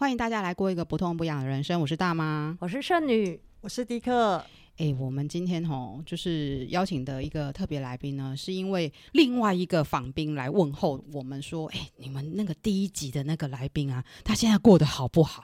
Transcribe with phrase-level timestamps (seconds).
[0.00, 1.80] 欢迎大家来过一个不痛不痒的人生。
[1.80, 4.40] 我是大妈，我是圣女，我是迪克。
[4.76, 15.42] 哎，我们今天吼就是邀请的一个特别来宾呢，是因为另外一个访宾来问候我们说，哎，你们那个第一集的那个来宾啊，他现在过得好不好？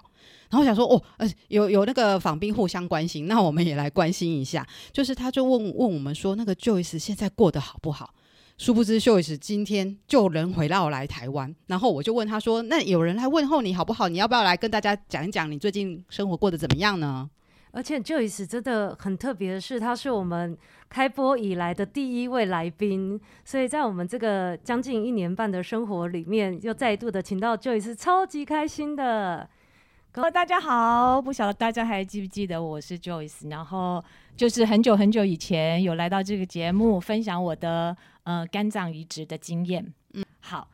[0.49, 4.65] 然后我想说，哦，呃，有有那个访宾互相关心，那我们也来关心一下。
[4.93, 8.15] 就是他就问问我们说，那个 Joyce 现在过得好不好？
[8.57, 14.09] 殊不知 Joyce 今天就人回到来台湾，然后我就问他说，那有人来问候你好不好？
[14.09, 17.29] 你要不要来跟大家讲一讲你最近生活过得怎么样呢？
[17.73, 20.57] 而且 Joyce 真的很特别的是，他是我们
[20.89, 29.49] 开播以来的第一位来宾，所以在我们这个将近一年半的生活里面，又再度的请到 Joyce，超级开心的。
[30.15, 34.03] Hello，大家好，不晓得大家还记不记得我是 Joyce，然后
[34.37, 39.95] 就是很久很久以前有来到这个节目分享我的呃肝脏移植的经验。
[40.13, 40.69] 嗯，好，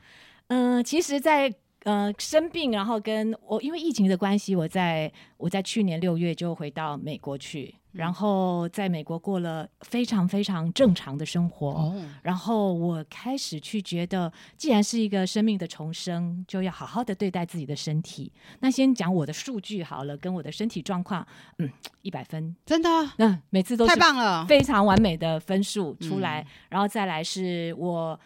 [0.48, 1.54] 嗯、其实在。
[1.84, 11.68] 呃，生病，然后跟我因为疫情的关系，我在我在去年六月就回到美国去，然后在美国过了非常非常正常的生活。
[11.68, 18.32] 哦，然后我开始去觉得，既然是一个生命的重生，就要好好的对待自己的身体。
[18.60, 21.26] 那先讲我的数据好了，跟我的身体状况，
[21.58, 21.70] 嗯，
[22.02, 28.18] 一百分，真的，嗯，每次都是太棒了，非常完美的分数出来，然后再来是我。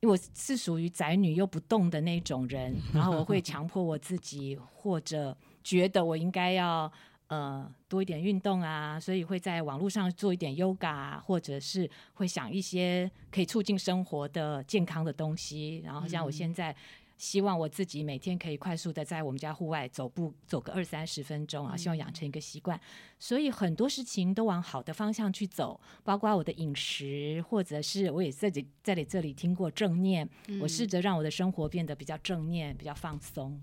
[0.00, 6.88] 因为我是属于宅女又不动的那种人，然后我会强迫我自己，或者觉得我应该要
[7.28, 16.74] 呃多一点运动啊，所以会在网络上做一点 yoga，或者是会想一些可以促进生活的健康的东西，然后像我现在。
[17.18, 21.76] 希望我自己每天可以快速的在我们家户外走步，走个二三十分钟啊！
[21.76, 22.80] 希望养成一个习惯，
[23.18, 33.60] 所以很多事情都往好的方向去走，包括我的饮食，或者是我也在这在你这里听过正念，我试着让我的生活变得比较正念，比较放松。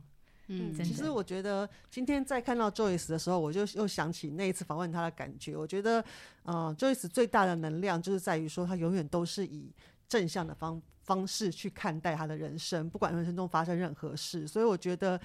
[0.48, 5.56] 嗯，其实我觉得今天在看到 Joyce 的时候，我就又想起那一次访问他的感觉。
[5.56, 6.00] 我觉得，
[6.44, 9.72] 嗯、呃，Joyce 最大的能量就是在于说，他永远都是以
[10.08, 15.20] 正向的方方式去看待他的人生，不管人生中发生任何事，所以我觉得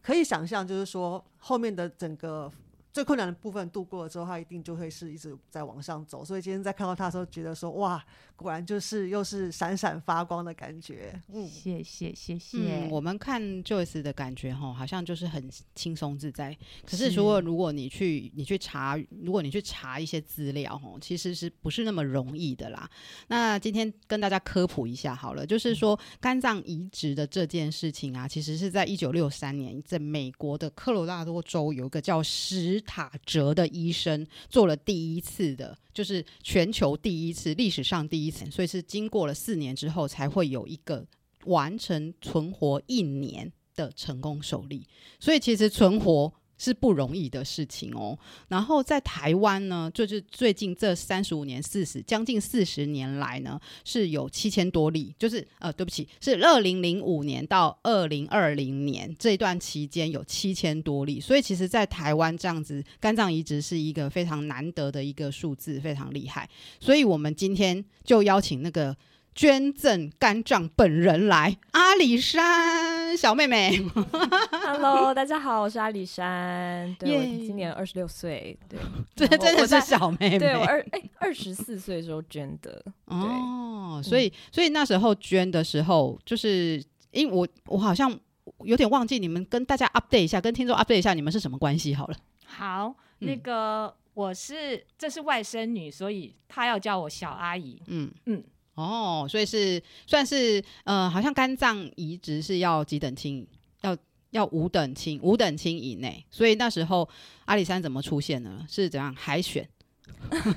[0.00, 2.50] 可以想象，就是说后面的整个。
[2.94, 6.22] 最困难的部分度过了之后，他一定就会是一直在往上走。
[6.22, 8.04] 所以今天在看到他的时候，觉得说哇，
[8.42, 11.18] 果然就是又是闪闪发光的感觉。
[11.32, 12.58] 嗯，谢谢谢谢。
[12.58, 16.56] 嗯，我们看 Joyce 的感觉哈，好像就是很轻松自在。
[16.84, 22.90] 可是如果如果你去你去查，如果你去查一些资料哈，其实是不是那么容易的啦？
[23.28, 41.06] 那今天跟大家科普一下好了，就是说肝脏移植的这件事情啊，其实是在一九六三年，在美国的科罗拉多州有一个叫史塔哲的医生做了第一次的，就是全球第一次，历史上第一所以是经过了四年之后才会有一个
[41.44, 44.86] 完成存活一年的成功首例，
[45.20, 46.32] 所以其实存活。
[46.62, 48.16] 是不容易的事情哦。
[48.46, 55.12] 然后在台湾呢，就是最近这三十五年、四十将近四十年来呢，是有七千多例。
[55.18, 61.18] 就是呃，对不起，是二零零五年到二零二零年这一段期间有七千多例。
[61.18, 66.48] 所以其实，在台湾这样子肝脏移植是一个非常难得的一个数字，非常厉害。
[66.78, 68.96] 所以我们今天就邀请那个。
[69.34, 73.78] 捐赠肝脏本人来，阿里山小妹妹。
[74.50, 76.94] Hello，大家好，我是阿里山。
[76.98, 78.58] 对，我今年二十六岁。
[78.68, 78.78] 对，
[79.14, 80.38] 这真的是小妹妹。
[80.38, 82.82] 对，我二哎二十四岁的时候捐的。
[83.06, 88.18] 哦，所以所以那时候捐的时候，就是因为我我好像
[88.64, 91.94] 有点忘记你们跟大家 update 一下，跟听众 update 一下，你们是什么关系？
[91.94, 97.80] 好了，好，那个我是这是外甥女，所以她要叫我小阿姨。
[97.86, 98.42] 嗯嗯。
[98.74, 103.46] 哦，所以是算是呃，好像肝脏移植是要几等亲，
[103.82, 103.96] 要
[104.30, 106.24] 要五等亲，五等亲以内。
[106.30, 107.08] 所以那时候
[107.44, 108.64] 阿里山怎么出现呢？
[108.68, 109.68] 是怎样海选？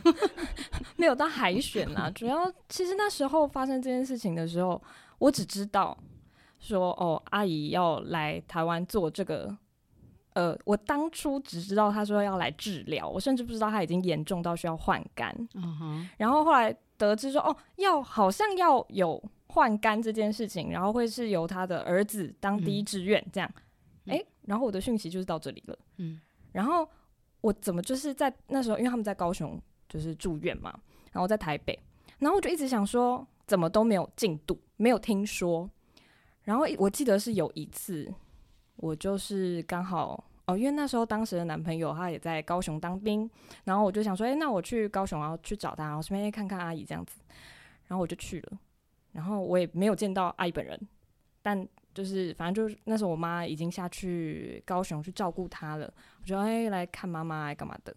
[0.98, 4.82] 没有到海选啊，主要其实那时候发生这件事情的时候，
[5.20, 5.98] 我只知道
[6.60, 9.58] 说哦，阿姨要来台湾做这个。
[10.34, 15.34] 呃，我当初只知道他说要来治疗，我甚至不知道他已经严重到需要换肝。
[15.54, 16.10] 嗯哼。
[16.18, 23.50] 然后后来得知说，哦，要好像要有换肝这件事情，然后会是由他的儿子当第一志愿这样。
[24.08, 25.78] 哎、嗯，然后我的讯息就是到这里了。
[25.98, 26.20] 嗯。
[26.52, 26.88] 然后
[27.42, 30.78] 我怎么就是在那时候，因为他们在高雄就是住院嘛，
[31.12, 31.78] 然后在台北，
[32.20, 35.70] 然后我就一直想说，怎么都没有进度，没有听说。
[36.44, 38.14] 然后我记得是有一次。
[38.78, 43.30] 我就是刚好哦，因为那时候当时的男朋友他也在高雄当兵，
[43.64, 47.20] 然后我就想说，哎，那我去高雄，然后去找他，然后顺便看看阿姨这样子，
[47.88, 48.60] 然后我就去了，
[49.12, 50.80] 然后我也没有见到阿姨本人，
[51.42, 57.96] 但就是反正就是那时候我妈已经下去高雄去照顾她了，我就哎来看妈妈来干嘛的。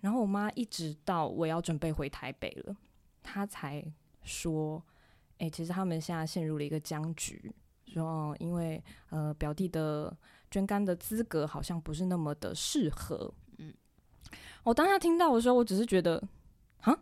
[0.00, 2.76] 然后我妈一直到我要准备回台北了，
[3.22, 3.84] 她才
[4.22, 4.82] 说，
[5.38, 7.52] 哎，其实他们现在陷入了一个僵局，
[7.86, 10.16] 说因为呃表弟的
[10.52, 13.34] 捐肝的资格好像不是那么的适合。
[13.58, 13.74] 嗯，
[14.62, 16.22] 我当下听到的时候，我只是觉得，
[16.82, 16.96] 啊，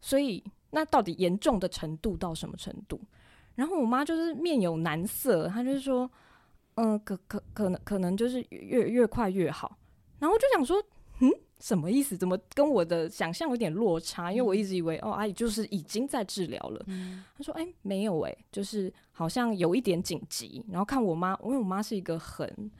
[0.00, 2.98] 所以那到底严重的程度到什么程度？
[3.56, 6.10] 然后我妈就是面有难色，她就是说，
[6.76, 9.76] 嗯、呃，可可可能可能就是越越快越好。
[10.18, 10.82] 然后我就想说，
[11.20, 11.30] 嗯。
[11.60, 12.16] 什么意思？
[12.16, 14.30] 怎么跟我的想象有点落差？
[14.30, 16.84] 因为我一直以为哦，阿姨就是已经在治疗了。
[16.86, 22.70] 嗯、他说：“哎、欸，没有哎、欸，就是好像有一点紧急。”然后看我妈，因为我妈是一个很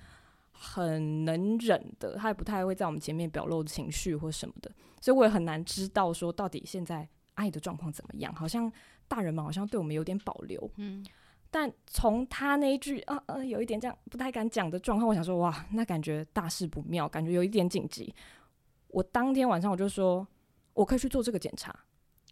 [0.53, 4.71] 很能忍的，她也不太会在我们前面表露情绪或什么的，
[5.01, 8.33] 所以我也很难知道说到底现在阿姨的状况怎么样。
[8.35, 8.71] 好像
[9.09, 10.71] 大人们好像对我们有点保留。
[10.77, 11.05] 嗯，
[11.51, 18.15] 但从他那一句啊呃，有一点这样不太敢讲的状况，我想说哇，那感觉大事不妙，感觉有一点紧急。
[18.89, 20.27] 我当天晚上我就说，
[20.75, 21.75] 我可以去做这个检查。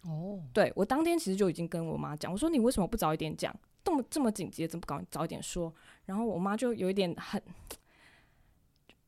[0.05, 3.55] 哦，对，我当天其实就已经跟我妈讲，我说你为什么不早一点讲？
[3.85, 5.73] 这么这么紧急，怎么不搞早一点说？
[6.05, 7.43] 然后我妈就有一点很，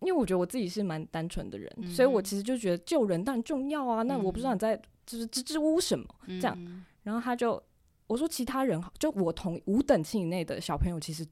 [0.01, 4.03] 因为我觉得我自己是蛮单纯的人，嗯、所以我其实就觉得救人当然重要啊。
[4.03, 6.85] 那我不知道你在就是支支吾吾什么、嗯、这样。
[7.03, 7.63] 然后他就
[8.07, 11.27] 我说其他人就我同五等亲以内的小朋友其实。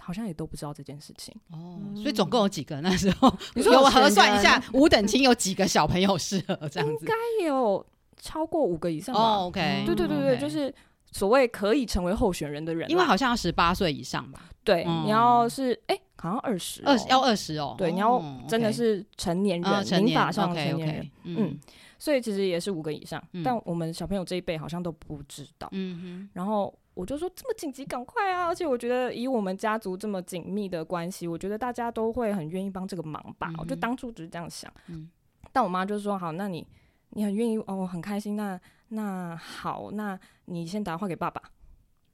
[0.00, 3.32] 好像也都不知道这件事情哦，所以总共有几个那时候？
[3.54, 7.04] 你说我核算一下，五等亲有几个小朋友适合这样子？
[7.04, 7.84] 应该有
[8.20, 9.20] 超过五个以上吧。
[9.20, 10.72] 哦，OK，对对对对，就是
[11.10, 14.42] 所谓可以成为候选人的人，因为好像要十八岁以上吧？
[14.62, 17.74] 对，你要是哎，好像二十，二要二十哦。
[17.76, 21.10] 对，你要真的是成年人，民法上成年人。
[21.24, 21.58] 嗯，
[21.98, 25.68] 所以其实也是五个以上，但我们小朋友这一辈好像都不知道。
[25.72, 26.72] 嗯哼，然后。
[26.96, 28.46] 我就说这么紧急，赶快啊！
[28.46, 33.48] 而且我觉得以我们家族这么紧密的关系，我觉得大家都会很愿意帮这个忙吧。
[33.50, 34.72] 嗯、我就当初只是这样想。
[34.86, 35.10] 嗯、
[35.52, 36.66] 但我妈就说：“好，那你
[37.10, 38.34] 你很愿意哦，我很开心。
[38.34, 38.58] 那
[38.88, 41.42] 那好，那你先打电话给爸爸。”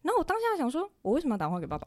[0.02, 1.86] 然后我当下想说：“我为什么要打电话给爸爸？”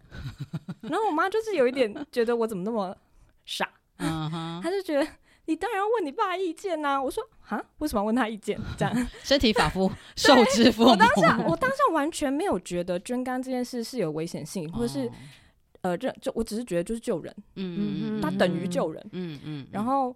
[0.83, 2.95] 然后我妈就是有一点觉得我怎么那么
[3.44, 4.71] 傻，她、uh.
[4.71, 5.06] 就觉得。
[5.47, 7.03] 你当然要问你爸意见呐、啊！
[7.03, 8.59] 我说啊，为什么要问他意见？
[8.77, 10.89] 这样 身体发肤受之父母。
[10.89, 15.12] 我当下我当下完全没有觉得捐肝这件事是有危险性，或者是、哦、
[15.83, 19.39] 呃，这就我只是觉得就是救人，嗯嗯嗯，它等于救人，嗯嗯。
[19.44, 20.09] 嗯嗯然后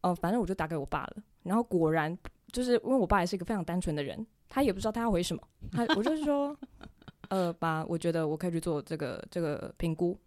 [0.00, 2.16] 哦、呃，反正我就打给我爸了，然后果然
[2.50, 6.56] 就是因为我爸也是一个非常单纯的人，他也不知道他要回什么，他我就是说
[7.30, 10.18] 呃，爸，我觉得我可以去做这个这个评估。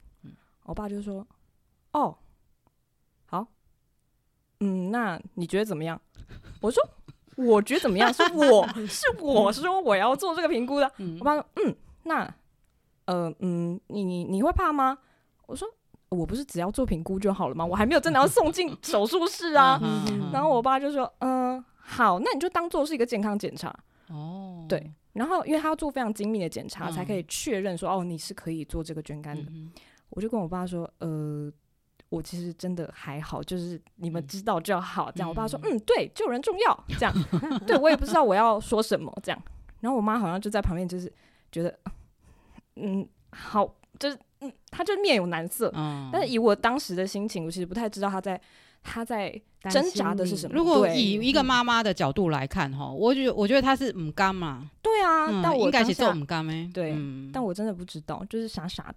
[0.63, 1.27] 我爸就说
[1.91, 2.17] 哦。
[4.59, 5.99] 嗯，那你觉得怎么样？
[6.61, 6.81] 我说，
[7.35, 8.11] 我觉得怎么样？
[8.13, 10.91] 是我是我说我要做这个评估的。
[10.97, 12.33] 嗯、我爸说，嗯，那
[13.05, 14.97] 呃嗯，你你你会怕吗？
[15.45, 15.67] 我说，
[16.09, 17.65] 我不是只要做评估就好了吗？
[17.65, 19.79] 我还没有真的要送进 手术室啊。
[20.31, 23.73] 然后我爸就说，嗯、呃，好，那你就当做是一个健康检查。
[24.09, 24.91] 哦，对。
[25.13, 29.51] 然后因为他要做非常精密的检查，才可以确认说，哦，你是可以做这个捐肝的。
[29.51, 29.71] 嗯、
[30.09, 31.51] 我就跟我爸说，呃。
[32.15, 35.11] 我其实真的还好，就是你们知道就好。
[35.11, 37.13] 这样，我爸说：“嗯，对，救人重要。”这样，
[37.67, 39.13] 对我也不知道我要说什么。
[39.21, 39.41] 这样，
[39.81, 41.11] 然后我妈好像就在旁边，就是
[41.51, 41.77] 觉得，
[42.77, 43.69] 嗯，好，
[43.99, 45.69] 就是嗯，她就面有难色。
[45.75, 48.39] 嗯，但是以我当时的心情，我其实不太知道她在
[48.81, 49.29] 她在
[49.69, 50.55] 挣扎的是什么。
[50.55, 54.69] 如果以一个妈妈的角度来看，哈，我觉我觉得她是唔甘嘛。
[54.81, 56.69] 对啊，但我应该是做唔甘诶。
[56.73, 56.95] 对，
[57.33, 58.95] 但我真的不知道，就是傻傻的。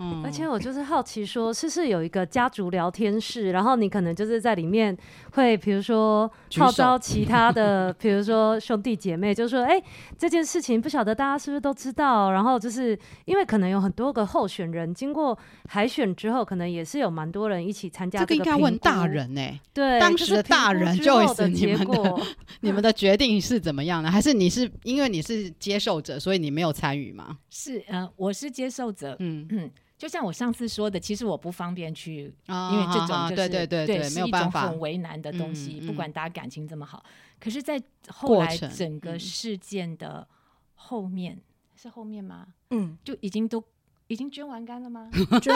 [0.00, 4.96] 嗯、而且我就是好奇说，是不是有一个家族聊天室，然后你可能就是在里面
[5.32, 9.84] 会，比如说号召其他的， 比如说兄弟姐妹，就是说，哎、欸，
[10.16, 12.32] 这件事情不晓得大家是不是都知道？
[12.32, 15.38] 然后就是因为可能有很多个候选人，经过
[15.68, 18.34] 海选之后，可能也是有蛮多人一起参加这个。
[18.34, 19.60] 这个应该问大人呢、欸？
[19.74, 22.14] 对，当时的大人就是你们的，
[22.60, 24.10] 你们的决定是怎么样的？
[24.10, 27.36] 还是你是因为你是接受者，所以你没有参与吗？
[27.50, 29.70] 是，嗯、呃，我是接受者，嗯嗯。
[30.00, 35.78] 就像我上次说的，其实我不方便去，因为这种就是对对对对，是一种很为难的东西。
[35.82, 37.04] 不管大家感情这么好，
[37.38, 37.78] 可是，在
[38.08, 40.26] 后来整个事件的
[40.74, 41.38] 后面，
[41.76, 42.46] 是后面吗？
[42.70, 43.62] 嗯，就已经都
[44.06, 45.10] 已经捐完肝了吗？
[45.42, 45.54] 捐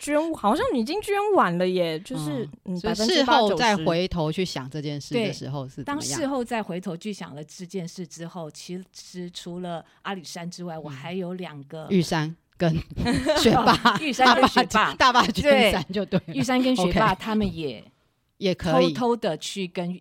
[0.00, 2.48] 捐好像已经捐完了耶，就是
[2.80, 12.34] 所以事后再回头去想这件事的时候是当事后再回头去想了这件事之后，其实除了阿里山之外，我还有两个玉山。
[12.60, 12.70] 跟
[13.40, 16.20] 学霸，玉山跟学霸，大霸捐山就对。
[16.26, 17.82] 玉山跟学霸他们也
[18.36, 19.98] 也可以偷偷的去跟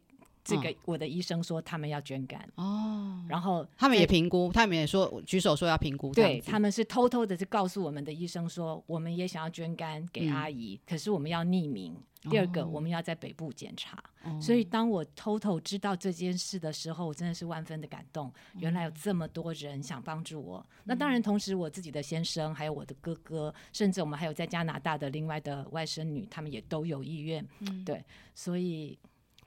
[0.50, 2.41] 这个我的医生说他们要捐肝。
[2.56, 11.96] 哦，然后他们也评估，他们也说举手说要评估，对，他们是偷偷的就告诉我们的医生说，我们也想要捐肝给阿姨，嗯、可是我们要匿名。
[12.29, 18.29] 第二个，我们要在北部检查，哦、所以当我偷偷知道这件事的时候，我真的是万分的感动。
[18.58, 20.58] 原来有这么多人想帮助我。
[20.58, 27.48] 嗯、那当然，同时我自己的先生，还有我的哥哥，甚至我们还有在加拿大的另外的外甥女，他们也都有意愿。
[27.62, 28.03] 嗯、对，
[28.36, 29.00] 所以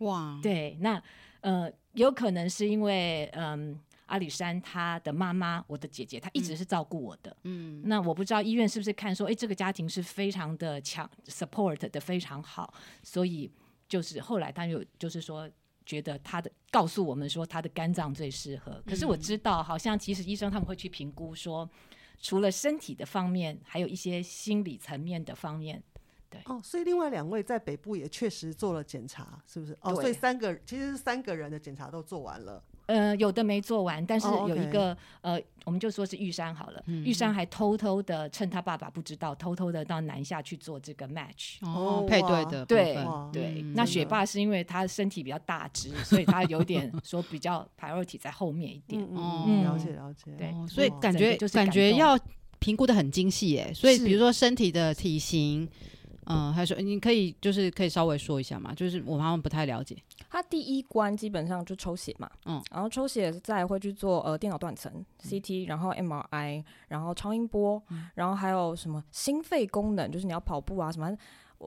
[0.02, 1.02] 哇，对，那
[1.40, 3.80] 呃，有可能是因为嗯。
[4.06, 7.34] 阿里山他的妈妈，我的姐姐，她一直是照顾我的。
[7.44, 13.50] 嗯，那我不知道医院是不是看说，哎，这个家庭是非常的强，support 的非常好，所以
[13.88, 15.48] 就是后来他有就是说，
[15.86, 18.82] 觉得他的告诉我们说他的肝脏最适合。
[18.86, 21.66] 可是我知道，好像其实医生他们会去评估说，
[22.20, 25.82] 除了身体的方面，还有一些心理层面的方面。
[26.32, 29.76] 对哦，所以另外两位在北部也确实做了检查，是不是？
[29.82, 32.62] 哦，所以三个其实是三个人的检查都做完了。
[32.86, 34.96] 呃，有的没做完，但是有一个、oh, okay.
[35.20, 36.82] 呃，我们就说是玉山好了。
[36.88, 43.62] 嗯、玉山还偷偷的趁他爸爸不知道，偷偷的到南下去做这个 match 哦，配对的对哇对。
[43.62, 49.00] 嗯、那雪爸是因为他身体比较大只，所以他有点 说比较 priority 在后面一点。
[49.14, 50.32] 哦、嗯，了解了解。
[50.36, 52.18] 对，哦、所以感觉就是感觉要
[52.58, 53.72] 评估的很精细耶。
[53.72, 55.68] 所以比如说身体的体型。
[56.32, 59.96] 嗯，还是你可以就是可以稍微说一下嘛，就是我好像不太了解。
[60.30, 71.14] 他第一关基本上就抽血嘛，嗯，然后抽血再会去做呃电脑断层 CT，然后 MRI，然后超音波，嗯、然后还有什么心肺功能，就是你要跑步啊什么，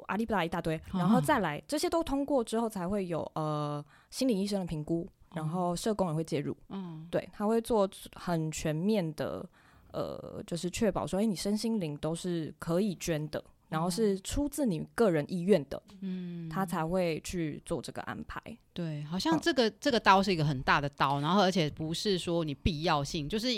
[0.07, 9.47] 阿里不拉一大堆，然后再来、哦、这些都通过之后才会有呃心理医生的评估，然后社工也会介入，嗯，对，他会做很全面的
[9.93, 13.43] 呃，就是确保说，哎，你身心灵都是可以捐的。
[13.69, 18.41] 然后是出自你个人意愿的，嗯，他才会去做这个安排。
[18.73, 23.51] 对，好像这个、嗯、这个刀是一个很大的刀，然后而且不是说你必要性，就是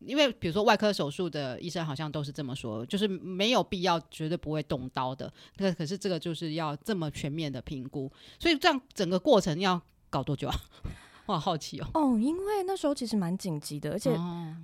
[0.00, 5.32] 因为比如说外科手术的医生好像都是这么说，就是没有必要，绝对不会动刀的。
[5.58, 10.56] 那可是这个就是要这么全面的评估，所以这样整个过程要搞多久啊？
[11.26, 11.88] 我好好奇哦。
[11.94, 14.18] 哦，因为那时候其实蛮紧急的，而且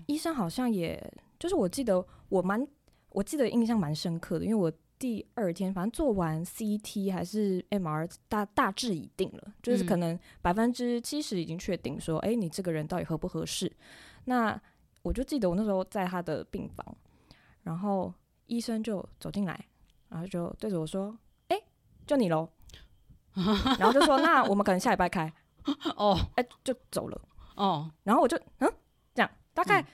[0.07, 1.03] 医生好像也
[1.39, 2.67] 就是我记得我蛮。
[3.13, 13.71] 我记得印象蛮深刻的，因为我第二天反正做完 CT 还是 MR，大大致已定了，就是可能百分之七十已经确定说，哎、嗯欸，你这个人到底合不合适？
[14.25, 14.61] 那
[15.03, 16.97] 我就记得我那时候在他的病房，
[17.65, 18.15] 然后
[18.47, 19.67] 医生就走进来，
[20.09, 21.17] 然后就对着我说，
[21.49, 21.65] 哎、欸，
[22.07, 22.49] 就你喽，
[23.79, 25.33] 然后就说，那我们可能下礼拜开，
[25.97, 27.21] 哦，哎、欸，就走了，
[27.57, 28.73] 哦，然后我就嗯，
[29.15, 29.85] 这样大概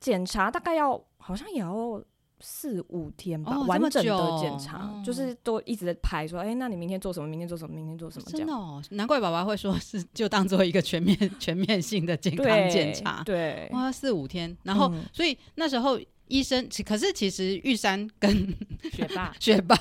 [0.00, 2.02] 检查大概要好像也要。
[2.46, 7.26] 四五天吧，完整的检查，就是都一直在排说，哎，那你明天做什么？
[7.26, 7.74] 明天做什么？
[7.74, 8.26] 明天做什么？
[8.30, 13.22] 真的哦，难怪爸爸会说是就当做一个全面全面性的健康 检查。
[13.24, 15.98] 对，哇，四五天，然后所以那时候
[16.28, 18.54] 医生，可是其实玉山跟
[18.92, 19.76] 学霸、 学霸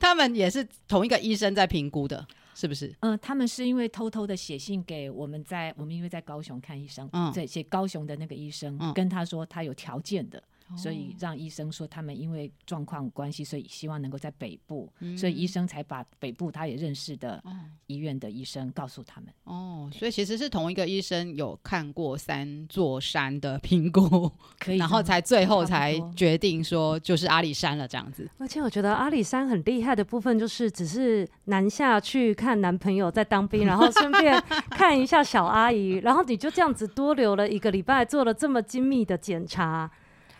[0.00, 2.94] 他们也是同一个医生在评估的，是不是？
[3.00, 10.42] 嗯，他们是因为偷偷的写信给我们，在我们因为在高雄看医生，嗯，对，写高雄的那个医生跟他说他有条件的。
[10.76, 17.42] 所以让医生说他们因为状况关系，所以希望能够在北部，嗯、所以医生才把北部他也认识的
[17.86, 19.30] 医院的医生告诉他们。
[19.44, 28.28] 哦，所以其实是同一个医生有看过三座山的评估， 可以，然后才最后才决定说就是阿里山了这样子。
[28.38, 39.90] 而且我觉得阿里山很厉害的部分就是只是南下去看男朋友在当兵，然后顺便 看一下小阿姨，然后你就这样子多留了一个礼拜，做了这么精密的检查。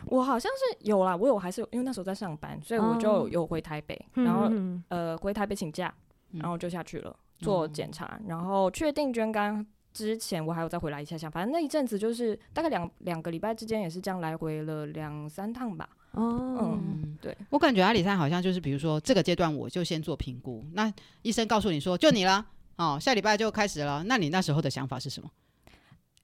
[0.07, 5.93] 我好像是有啦，我有还是有，因为那时候在上班，所以我就有回台北，哦、然后、嗯、呃回台北请假，
[6.33, 7.11] 然后就下去了、
[7.41, 15.89] 嗯、做检查，然后确定捐肝之前，我还有再回来一下下，反正那一阵子就是大概两两个礼拜之间也是这样来回了两三趟吧。
[16.13, 22.47] 哦，嗯，对，我感觉阿里山好像就是比如说这个阶段我就先做评估，那医生告诉你说就你了，
[22.77, 25.29] 哦，下礼拜就开始了，那你那时候的想法是什么？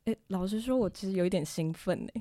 [0.04, 2.12] 哎、欸，老实说，我其实有一点兴奋呢。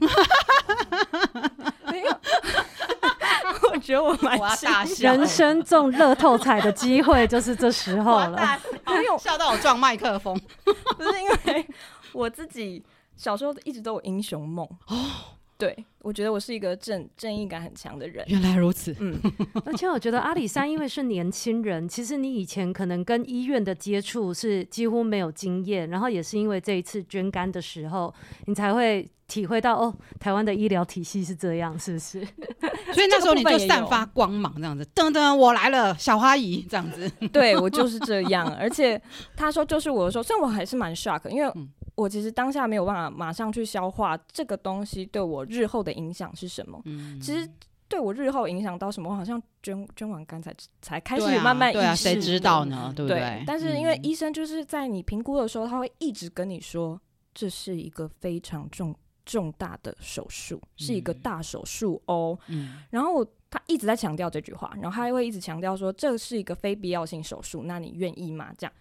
[1.91, 2.11] 没有，
[3.73, 5.11] 我觉得我蛮大笑。
[5.11, 8.59] 人生中乐透彩的机会就是这时候了。
[8.85, 11.67] 没有笑到我撞麦克风，不是因为
[12.13, 12.83] 我自己
[13.15, 15.39] 小时候一直都有英雄梦哦。
[15.61, 18.25] 对，我觉得我是一个正正义感很强的人。
[18.27, 19.15] 原来如此，嗯，
[19.63, 28.11] 而且我觉得阿里山因为是年轻人，其实你以前可能跟医院的接触是几乎没有经验，然后也是因为这一次捐肝的时候，
[28.47, 32.25] 你才会体会到哦，台湾的医疗体系是这样，是不是？
[32.91, 37.07] 所以那时候你就散发光芒，这样子，噔噔，我来了，小花姨这样子。
[37.31, 38.99] 对，我就是这样，而且
[39.35, 41.53] 他说就是我的时候，虽然我还是蛮 shock，因为。
[42.01, 46.81] 我其实当下没有办法马上去消化这个东西对我日后的影响是什么。
[46.85, 47.47] 嗯，其实
[47.87, 51.79] 对我日后影响到什么，我好像捐捐完肝才才开始慢慢意识。
[51.79, 52.91] 对啊，谁知道呢？
[52.95, 53.19] 对不对？
[53.19, 56.99] 对，但是因为医生就是在你评估的时候，他会一直跟你说，
[57.35, 62.35] 这是一个非常重重大的手术，是一个大手术哦。
[62.47, 68.51] 嗯，然后他一直在强调这句话，然后他还会一直强调说，这是一个非必要性手术，那你愿意吗？
[68.57, 68.73] 这样，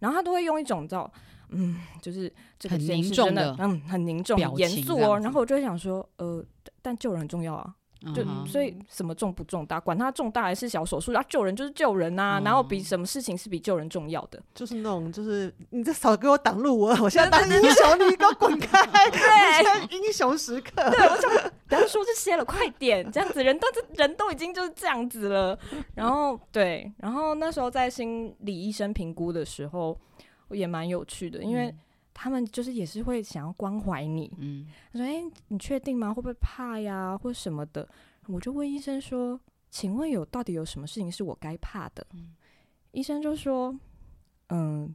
[0.00, 1.10] 然后他都会用一种叫。
[1.50, 5.18] 嗯，就是这个很凝重的，嗯，很凝重、严肃哦。
[5.18, 6.44] 然后我就会想说，呃，
[6.82, 7.74] 但救人很重要啊，
[8.14, 8.46] 就、uh.
[8.46, 14.40] 所以什么重不重大，管他重大还是小手术，要救人就是救人呐，然后比什么事情是比救人重要的？
[14.54, 18.84] 就是那种，就是你这少给我挡路，我我现在当英雄，你给我滚开！
[19.10, 20.70] 对，英雄时刻。
[20.90, 25.58] 对，我想不要说这些了，快点，这样子人都人都已经就是这样子了。
[25.94, 29.98] 然后对，然后那时候在心理医生评估的时候。
[30.50, 31.74] 也蛮有趣的，因为
[32.14, 34.32] 他们就是也是会想要关怀你。
[34.38, 36.14] 嗯，他说：“哎、欸，你确定吗？
[36.14, 37.86] 会不会怕呀，或什么的？”
[38.28, 39.38] 我就问医生说
[39.70, 42.34] ：“请问有到底有什么事情是我该怕的？”嗯，
[42.92, 43.78] 医生就说
[44.48, 44.94] ：“嗯，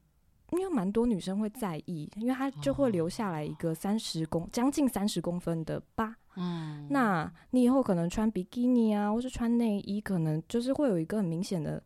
[0.51, 6.15] 因为蛮多女生会在意，因为她就会留下来一个三十公将近三十公分的疤。
[6.37, 11.81] 嗯，那你以后可能穿比基尼啊，或是穿内衣，可能就是会有一个很明显的。”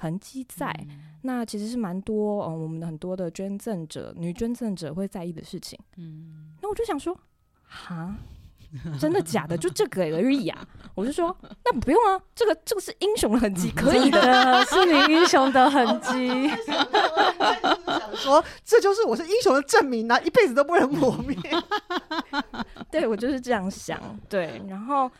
[0.00, 5.78] 痕迹在、嗯，那其实是蛮多，嗯，我们的很多的捐赠者、女捐赠者会在意的事情。
[5.98, 7.14] 嗯，那我就想说，
[7.66, 8.16] 哈，
[8.98, 9.58] 真的假的？
[9.58, 10.66] 就这个而已啊！
[10.96, 16.48] 我就说，那不用啊，这个这个是英雄的痕迹， 可以的，是你英雄的痕迹。
[18.10, 21.36] 想说，这就是我是英雄的证明啊，一辈子都不能磨灭。
[22.90, 25.10] 对，我就是这样想，对，然后。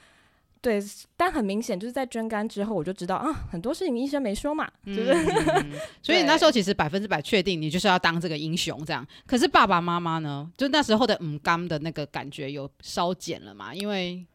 [0.63, 0.79] 对，
[1.17, 9.07] 但很明显就是在捐肝之后，我就知道啊，很多事情医生没说嘛，就是、嗯， 所以你那时候其实百分之百确定你就是要当这个英雄这样。
[9.27, 13.75] 可是爸爸妈妈呢，就那时候的嗯肝的那个感觉有稍减了嘛？
[13.75, 14.27] 因为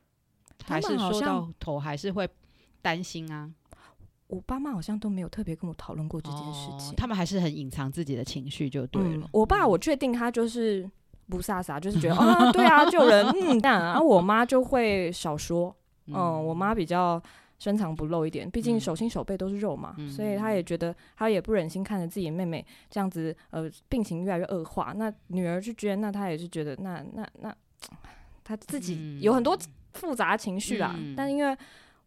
[0.64, 2.28] 还是说到头还是会
[2.82, 3.52] 担心啊。
[4.28, 9.18] 我爸妈好像都没有特别跟我讨论过这件事情，哦、他们还是很隐藏自己的情绪就对了。
[9.18, 10.90] 嗯、我爸我确定他就是
[11.30, 15.76] 不飒飒，就是觉得 啊，对啊，救人，嗯，但啊，我妈就会少说。
[16.08, 17.22] 嗯，嗯，我妈比较
[17.58, 24.94] 深藏不露一点，毕竟手心手背都是肉嘛，嗯、所以她也觉得她也不忍心看着自己妹妹这样子，呃，病情越来越恶化。
[24.96, 27.56] 那女儿去捐，那她也是觉得那那那，
[28.44, 29.58] 她自己有很多
[29.94, 31.14] 复杂情绪啦、嗯。
[31.16, 31.58] 但因为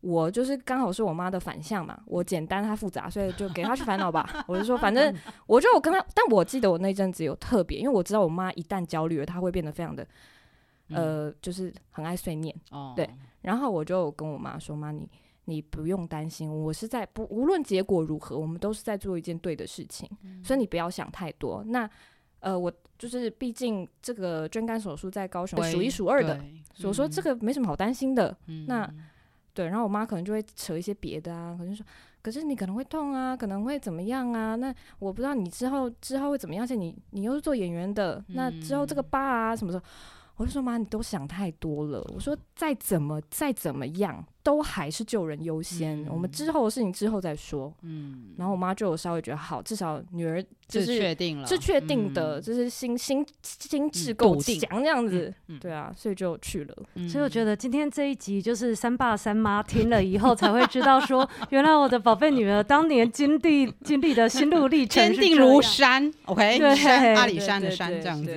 [0.01, 4.45] 我就是刚好是我妈的反向嘛，我简单她复杂，所以就给她去烦恼吧。
[4.47, 5.13] 我就说，反正
[5.47, 10.07] 我就我跟她，但我记得我那阵子有特别，因为我知道我妈一旦焦虑了，她会变得非常的。
[10.91, 13.09] 呃，就是很爱碎念，哦，对。
[13.43, 15.09] 然后我就跟我妈说：“妈，你
[15.45, 21.63] 你不用担心，我是在不无论结果如何，我们都是在做一件对的事情，嗯，所以你不要想太多。
[21.67, 21.89] 那
[22.41, 26.37] 呃，我就是毕竟这个捐肝手术在高雄数一数二的，
[26.75, 28.37] 所以我说这个没什么好担心的。
[28.47, 28.93] 嗯，那
[29.55, 31.85] 对，然后我妈可能就会扯一些别的啊，可能说，
[32.21, 34.57] 可是你可能会痛啊，可能会怎么样啊？
[34.57, 39.85] 那我不知道你之后之后会怎么样，而且你你又是做演员的，那之后这个疤啊什么时候？”
[40.39, 42.01] 我就说妈，你都想太多了。
[42.15, 46.09] 我说再怎么再怎么样，都还是救人优先，嗯。
[46.11, 47.75] 我们之后的事情之后再说。
[47.83, 55.59] 嗯，然后我妈就有稍微觉得好，至少女儿就是确定了，是确定的，嗯，就是心心心智够强这样子，嗯。
[55.59, 57.09] 对啊，所以就去了，嗯。
[57.09, 66.13] 所以我觉得今天这一集就是三爸三妈听了以后才会知道说， 原来我的宝贝女儿当年经历经历的心路历程坚定如山。
[66.27, 68.31] OK，对，阿里山的山这样子。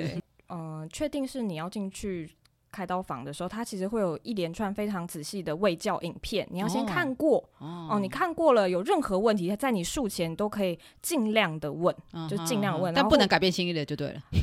[0.52, 2.30] 嗯，确定是你要进去
[2.72, 8.00] 开刀房的时候，他其实会有一连串非常仔细的卫教影片，你要先看过哦，哦。
[8.00, 14.22] 你看过了，有任何问题，在你术前都可以尽量的问，嗯、就尽量问，但不能改变心意的就对了。
[14.32, 14.42] 应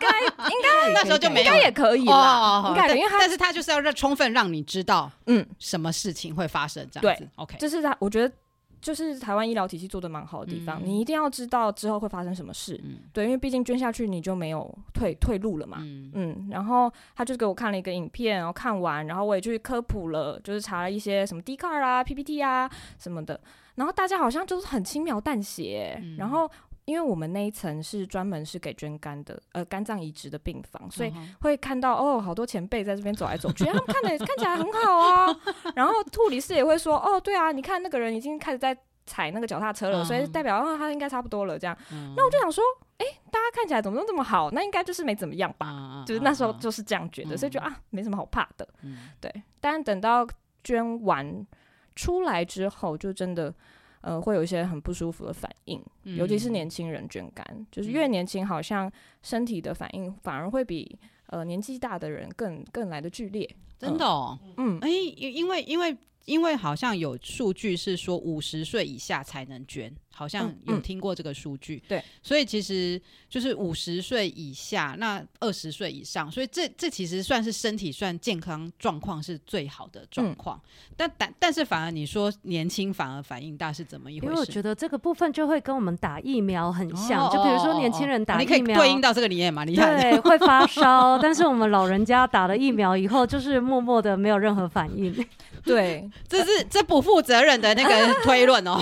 [0.00, 0.08] 该
[0.50, 2.64] 应该那时候就没有，应该也可以了。
[2.68, 7.28] 应该，因为但是他就是要让充分让你知道，嗯，什么事情会发生这样子。
[7.36, 8.34] OK，这是他，我觉得。
[8.80, 23.40] 就是台湾医疗体系做的蛮好的地方，嗯，你一定要知道之后会发生什么事，嗯，对，因为毕竟捐下去你就没有退退路了嘛，嗯，嗯，然后他就给我看了一个影片，然后看完，然后我也去科普了，就是查了一些什么 Dcard 啊、PPT 啊什么的，
[23.74, 26.50] 然后大家好像就是很轻描淡写，嗯，然后
[26.88, 35.36] 因为我们那一层是专门是给捐肝的，呃，肝脏移植的病房，所以嗯会看到哦，好多前辈在这边走来走去，他们看的看起来很好啊。
[35.76, 38.74] 然后护理师也会说，哦，对啊，你看那个人已经开始在
[39.04, 41.76] 踩那个脚踏车了，嗯所以代表哦，他应该差不多了这样。
[41.92, 42.64] 嗯那我就想说，
[42.96, 45.66] 哎，大家看起来怎么都这么好，那应该就是没怎么样吧？
[45.66, 48.66] 啊就是那时候就是这样觉得，嗯所以就啊，没什么好怕的。
[48.82, 50.26] 嗯对，但等到
[50.64, 51.46] 捐完
[51.94, 53.54] 出来之后，就真的
[54.00, 58.90] 呃会有一些很不舒服的反应，嗯尤其是年轻人捐肝，就是越年轻，好像
[59.22, 63.48] 身体的反应反而会比呃年纪大的人更更来的剧烈。
[63.78, 71.80] 真的哦，嗯，哎、因因为因为因为好像有数据是说五十岁以下才能捐，好像嗯有听过这个数据。
[71.86, 73.00] 对，所以其实
[73.30, 80.56] 就是五十岁以下，那二十岁以上，所以这这其实算是身体算健康状况是最好的状况。
[80.56, 84.26] 嗯但但但是反而你说年轻反而反应大是怎么一回事？
[84.26, 90.00] 因为我觉得这个部分就会跟我们打疫苗很像，哦就比如说年轻人打你可以疫苗，对应到这个，你也蛮厉害的。
[90.00, 95.14] 对，会发 烧，但是我们老人家打了疫苗以后，就是默默的没有任何反应。
[95.64, 98.76] 对， 这是这不负责任的那个推论哦，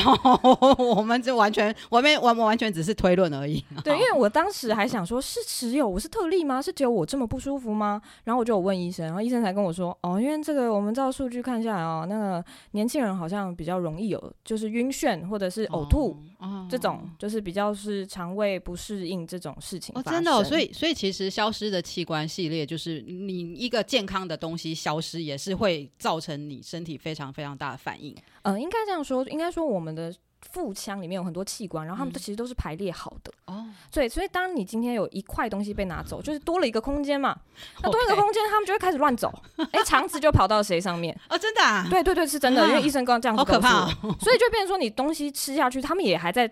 [0.79, 3.63] 我们这完全我没完完全只是推论而已。
[3.83, 6.63] 对，因为我当时还想说，是只有我是特例吗？
[6.63, 8.01] 是只有我这么不舒服吗？
[8.25, 28.15] 然后我就有问医生，然后医生才跟我说，哦，因为这个我们照数据看下来哦，那个年轻人好像比较容易有就是晕眩或者是呕吐、哦这种，就是比较是肠胃不适应这种事情哦，真的、哦，所以所以其实消失的器官系列，就是你一个健康的东西消失，也是会造成你身体非常非常大的反应。
[28.43, 33.33] 嗯、呃，应该这样说，应该说我们的腹腔里面有很多器官，然后他们都嗯其实都是排列好的。
[33.47, 37.37] 哦，所以，所以当你今天有一块东西被拿走，就是多了一个空间嘛，
[37.83, 39.33] 那多一个空间，他们就会开始乱走，
[39.73, 41.19] 哎、肠子就跑到谁上面？
[41.29, 46.49] 哦，真的、啊，对对对，是真的，啊因为医生刚刚这样子好可怕、告诉我哦，所以就变成说你东西吃下去，他们也还在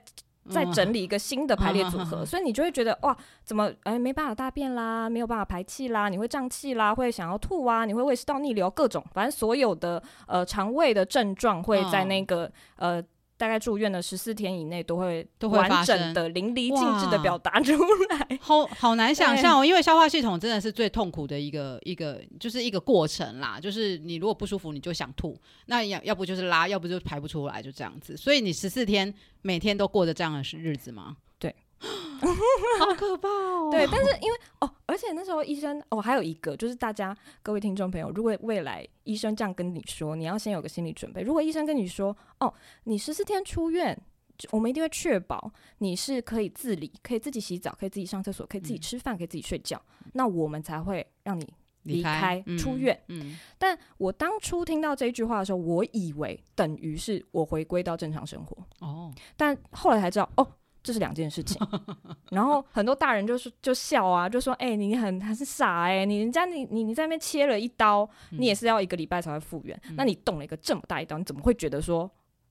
[0.51, 13.03] 在嗯整理一个新的排列组合，嗯所以你就会觉得哇，怎么哎没办法大便啦，没有办法排气啦，你会胀气啦，会想要吐啊，你会胃食道逆流，各种反正所有的呃肠胃的症状会在那个、呃。
[13.37, 17.73] 大概住院的十四天以内都会都会发完生整的淋漓尽致的表达出
[18.09, 18.38] 来。
[18.40, 23.59] 好好难想象哦，因为消化系统真的是最痛苦的一个一个，就是一个过程啦。
[23.61, 28.16] 就是你如果不舒服，你就想吐，那要要不就是拉，要不就排不出来，就这样子。
[28.16, 31.16] 所以你十四天每天都过着这样的日子吗？
[31.81, 32.31] 对，
[32.81, 33.69] 好可怕哦。
[33.71, 41.23] 对，但是因为哦，而且那时候医生哦，还有一个就是大家各位听众朋友，如果未来医生这样跟你说，你要先有个心理准备。
[41.23, 42.53] 如果医生跟你说哦，
[42.85, 43.99] 你十四天出院，
[44.51, 49.81] 我们一定会确保你是可以自理，可以自己洗澡，可以自己上厕所，可以自己吃饭，可以自己睡觉，
[50.15, 51.47] 那我们才会让你
[51.83, 52.99] 离开嗯出院。
[53.09, 60.49] 嗯，但我当初听到这一句话的时候，我以为等于是我回归到正常生活，哦，但后来才知道哦。
[60.85, 61.59] 这是两件事情，
[62.31, 68.38] 然后很多大人就是就笑啊，就说哎、欸，你很还是傻哎、欸，你人家你你你在那边切了一刀，嗯。
[68.38, 69.94] 你也是要一个礼拜才会复原，嗯。
[69.97, 72.09] 那你动了一个这么大一刀，你怎么会觉得说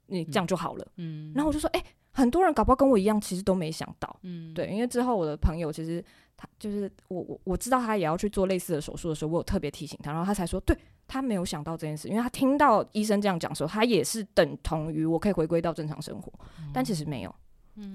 [0.08, 0.88] 你这样就好了？
[0.98, 6.04] 嗯，然后我就说哎、欸，很多人搞不好跟我一样，其实都没想到，嗯，对，因为之后我的朋友其实
[6.36, 10.76] 他就是我我我知道他也要去做类似的手术的时候，我有特别提醒他，然后他才说对。
[11.06, 16.32] 他没有想到这件事，因为他听到医生这样讲的时候，他也是等同于我可以回归到正常生活，
[16.74, 17.36] 但其实没有。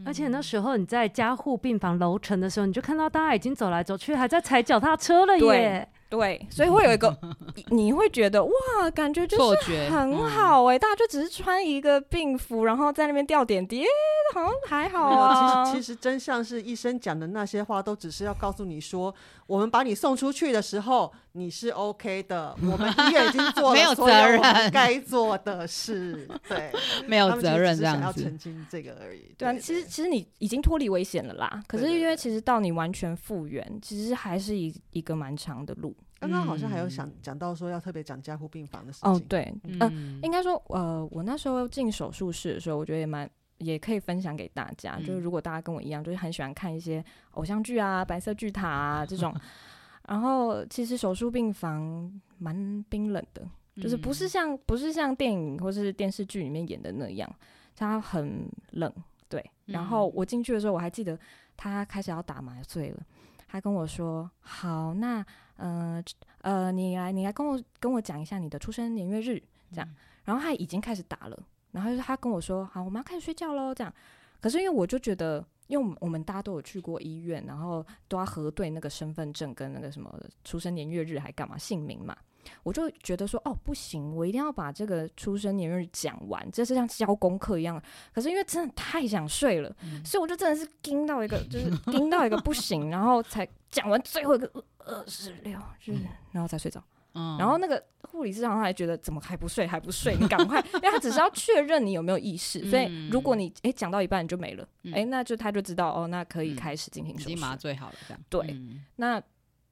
[0.05, 5.89] 而且那时候你在加护病房楼层的时候，你就看到大家已经走来走去，还在踩脚踏车了耶。
[6.11, 7.15] 对，所以会有一个，
[7.71, 13.85] 你会觉得哇，感觉就是很好哎、欸，大家就只是穿一个病服，然后在那边吊点滴，
[14.33, 15.67] 好像还好啊。
[15.71, 19.15] 其实其实真相是医生讲的那些话，都只是要告诉你说，
[19.47, 22.57] 我们把你送出去的时候，你是 OK 的。
[22.63, 24.41] 我们医院已经做了 所有
[24.73, 26.73] 该做的事， 对，
[27.07, 28.03] 没有责任这样子。
[28.03, 29.35] 要澄清这个而已。
[29.37, 31.63] 对啊，其实其实你已经脱离危险了啦。
[31.67, 35.95] 可是因为其实到你完全复原，其实还是一一个蛮长的路。
[36.21, 39.09] 刚刚好像还有想讲到说要特别讲加护病房的事情。
[39.09, 39.89] 哦，对，嗯、呃，
[40.25, 44.97] 应该说，呃，我那时候进手术室的时候，我觉得也蛮也可以分享给大家。
[44.99, 49.33] 嗯、就是如果大家跟我一样，就是很喜欢看一些偶像剧啊、白色巨塔啊这种，
[50.09, 57.31] 然后其实手术病房蛮冰冷的，就是不是像不是像电影或是电视剧里面演的那样，
[57.77, 58.93] 它很冷。
[59.29, 61.19] 对，然后我进去的时候，我还记得
[61.55, 63.07] 他开始要打麻醉了。
[63.47, 65.23] 他跟我说：“好，那
[65.57, 66.03] 呃
[66.41, 69.87] 呃，你来，你来跟我跟我讲一下你的出生年月日，这样。
[69.87, 71.39] 嗯”然后他已经开始打了，
[71.73, 73.93] 然后他跟我说：“好，我们要开始睡觉喽。”这样。
[74.41, 80.13] 可是因为我就觉得，因为我们大家都有去过医院，然后都要核对那个身份证跟那个什么
[80.45, 82.17] 出生年月日还干嘛姓名嘛。
[82.63, 87.81] 我就觉得说，哦，不行，我一定要把这个出生年月日讲完，这是像交功课一样。
[88.15, 95.99] 可是因为真的太想睡了，嗯、所以我就真的是盯到一个，就是盯到一个不行，然后才讲完最后一个二十六日，
[96.33, 96.83] 然后才睡着。
[97.19, 108.21] 嗯、然后那个护理师好像还觉得怎么还不睡还不睡，你赶快， 因为他只是要确认你有没有意识，嗯、所以如果你哎讲到一半你就没了，哎、嗯，那就他就知道哦，那可以开始进行手术，已经麻醉好了这样。
[108.29, 109.21] 对，嗯、那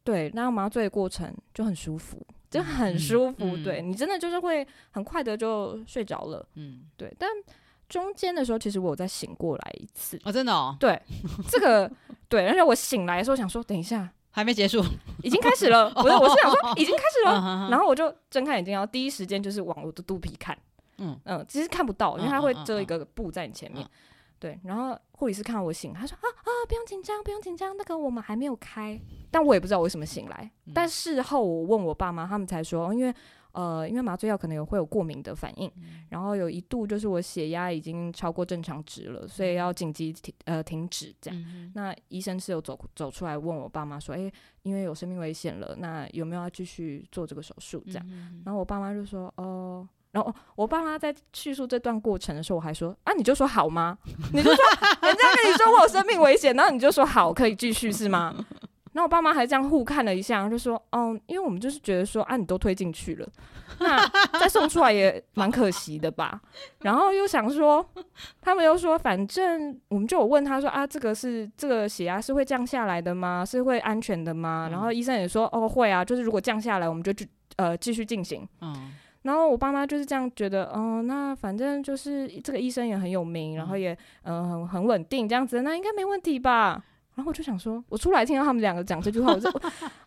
[0.02, 7.14] 对，那麻醉的过程就很舒服，就很舒服，嗯、对你真的就是会很快的就睡着了，嗯，对。
[7.18, 7.30] 但
[7.88, 11.00] 中间的时候，其实我有再醒过来一次，哦，真的哦，对，
[11.48, 11.90] 这个
[12.28, 14.12] 对，而且我醒来的时候想说，等一下。
[14.36, 14.84] 还没结束，
[15.22, 15.88] 已经开始了。
[15.96, 17.68] 不是，我是想说已经开始了。
[17.70, 20.54] 然后我就睁开眼睛，然后第一时间就是往我的肚皮看。
[20.98, 23.88] 嗯嗯，其实看不到，因为它会遮一个布在你前面。
[24.38, 29.00] 对，然后护理师看到我醒，他说啊啊，不用紧张，不用紧张，那个我们还没有开。
[29.30, 30.50] 但我也不知道为什么醒来。
[30.74, 33.14] 但事后我问我爸妈，他们才说，因为。
[33.56, 41.40] 呃，因为麻醉药可能有会有过敏的反应，嗯、然后有一度就是我血压已经超过正常值了，所以要紧急停呃停止这样。
[41.40, 48.06] 嗯、那医生是有走走出来问我爸妈说，诶，因为有生命危险了，那有没有要继续做这个手术这样？
[48.10, 53.96] 嗯、然后我爸妈就说，哦、呃，然后我爸妈在叙述这段过程的时候，我还说，啊，你就说好吗？
[54.34, 54.64] 你就说
[55.00, 58.36] 人家跟你说我有生命危险，然后你就说好，可以继续是吗？
[58.96, 63.28] 然后我爸妈还这样互看了一下，就说：“哦，因为我们就是觉得说，啊，你都推进去了，
[63.80, 64.08] 那
[64.40, 66.40] 再送出来也蛮可惜的吧。”
[66.80, 67.86] 然后又想说，
[68.40, 73.44] 他们又说，反正我们就有问他说：“啊，这个是这个血压是会降下来的吗？
[73.44, 78.94] 是会安全的吗？”然后医生也说：“哦，会啊，就是如果降下来，我们就继呃继续进行。”嗯。
[79.24, 86.82] 然后我爸妈就是这样觉得，哦，那反正就是这个医生也很有名，然后也嗯很很稳定，这样子，那应该没问题吧。
[87.16, 89.60] 然后我就想说，我出来听到他们两个讲这句话，我就 我，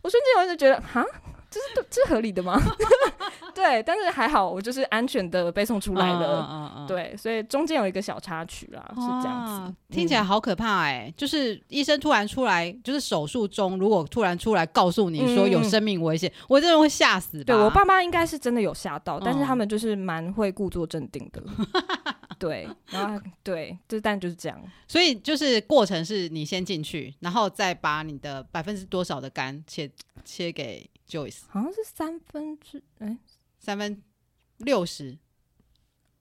[0.04, 1.04] 我瞬间我就觉得，哈，
[1.50, 2.62] 这是这是合理的吗？
[3.56, 6.48] 对，但是还好，我就是安全的被送出来了。
[6.50, 9.76] 嗯嗯嗯、对，所以中间有一个小插曲啦，是这样子。
[9.89, 11.13] 听起来好可怕哎、欸！
[11.17, 17.43] 就是医生突然出来，就是手术中，如果突然出来告诉你说有生命危险，嗯、我真的会吓死。
[17.43, 21.41] 对，我爸妈应该是真的有吓到，但是他们就是蛮会故作镇定的。
[22.39, 29.91] 对，然后对，就但就是这样，所以就是过程是你先进去，然后再把你的百分之多少的肝切
[30.23, 33.17] 切给 Joyce，好像是三分之哎
[33.60, 34.02] 三分
[34.60, 35.17] 六十，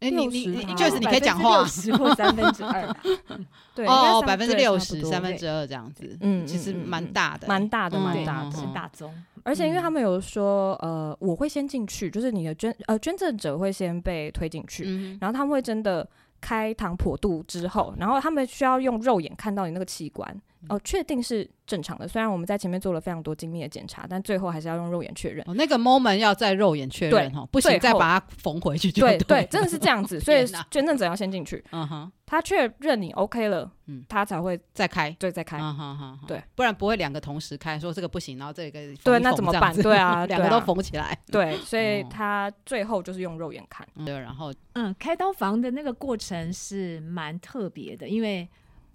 [0.00, 2.96] 哎你你你 Joyce 你可以讲话，十或三分之二，
[3.74, 16.08] 对哦百分之六十三分之二这样子，嗯其实蛮大的，蛮大的蛮大的是大宗，而且因为他们有说呃我会先进去，就是你的捐呃捐赠者会先被推进去，然后他们会真的。
[16.40, 22.08] 开膛破肚之后，然后他们需要用肉眼看到你那个器官哦，确定是正常的。
[22.08, 25.44] 虽然我们在前面做了非常多精密的检查，但最后还是要用肉眼确认。
[25.48, 29.18] 哦，那个 moment 要在肉眼确认哈，不行再把它缝回去就对。
[29.18, 31.64] 对，真的是这样子， 所以捐赠者要先进去。
[31.70, 35.58] 嗯哼，他确认你 OK 了，嗯，他才会再开，对，再开。
[35.58, 39.74] 嗯哼对，不然不会两个同时开，说这个不行，然后这个对，那怎么办？
[39.76, 41.16] 对啊， 两个都缝起来。
[41.26, 43.86] 对， 所以他最后就是用肉眼看。
[44.04, 48.48] 对，然后嗯，开刀房的那个过程是蛮特别的，因为。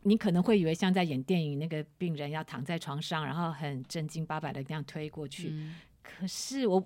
[0.04, 5.50] 你可能会以为像在演电影，那个病人要躺在床上，然后很正经八百的那样推过去。
[5.52, 6.84] 嗯、可是我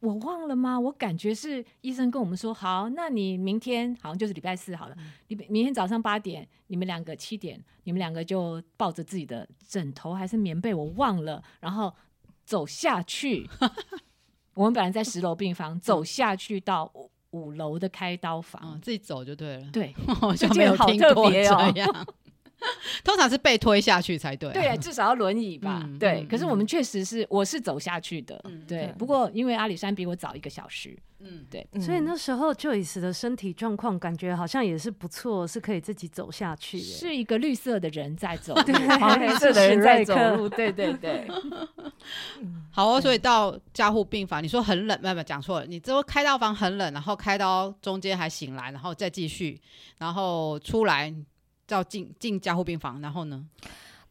[0.00, 0.78] 我忘了吗？
[0.78, 4.96] 我感觉是医生跟我们说，好，那你明天好像就是礼拜四好了，
[5.28, 11.92] 你、嗯、明天早上八点，你们两个七点，你们两个就抱着自己的枕头还是棉被，我忘了，然后
[12.44, 13.48] 走下去。
[14.54, 16.90] 我们本来在十楼病房，走下去到
[17.30, 19.70] 五楼的开刀房，嗯、自己走就对了。
[19.72, 22.06] 对， 好像没有听过这样。
[23.04, 25.88] 通常是被推下去才对，对，至少要轮椅吧。
[26.00, 28.42] 对，可是我们确实是，我是走下去的。
[28.66, 36.78] 对，不过因为阿里山比我早一个小时，嗯，对，所以那时候 Joyce 的身体状况感觉好像也是不错，是可以自己走下去。
[36.78, 38.54] 是一个绿色的人在走，
[38.98, 40.48] 黄绿色的人在走路。
[40.48, 41.28] 对对对。
[42.72, 49.60] 好哦，所以到加护病房，你说很冷，没有没有讲错了，你这开刀房很冷，然后开刀中间还醒来，然后再继续，
[49.98, 51.14] 然后出来。
[51.66, 53.46] 到进进加护病房，然后呢？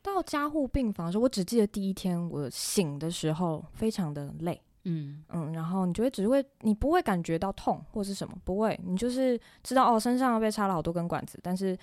[0.02, 11.76] 到加护病房的时候，我只记得第一天我醒的时候非常的累，嗯嗯，然后你就会只会你不会感觉到痛或是什么，不会，你就是知道哦，身上被插了好多根管子，但是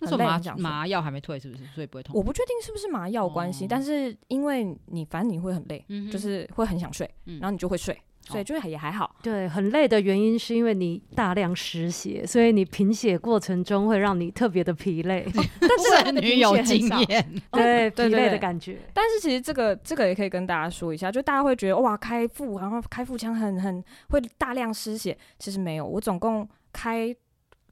[0.00, 1.64] 那时候麻麻药还没退，是不是？
[1.66, 2.16] 所以不会痛。
[2.16, 7.96] 我不确定是不是麻药关系，哦、但是因为你反正你会很累，嗯、就是会很想睡，然后你就会睡。
[8.32, 9.16] 所以就也还好。
[9.22, 15.26] 对，很累的原因是因为你大量失血，所以你贫血过程中会让你特别的疲累。
[15.60, 18.78] 但是女友经验，对疲累的感觉。
[18.92, 27.14] 但是其实这个这个也可以跟大家说一下，就大家会觉得哇，开腹然后开腹腔很很会大量失血，其实没有，我总共开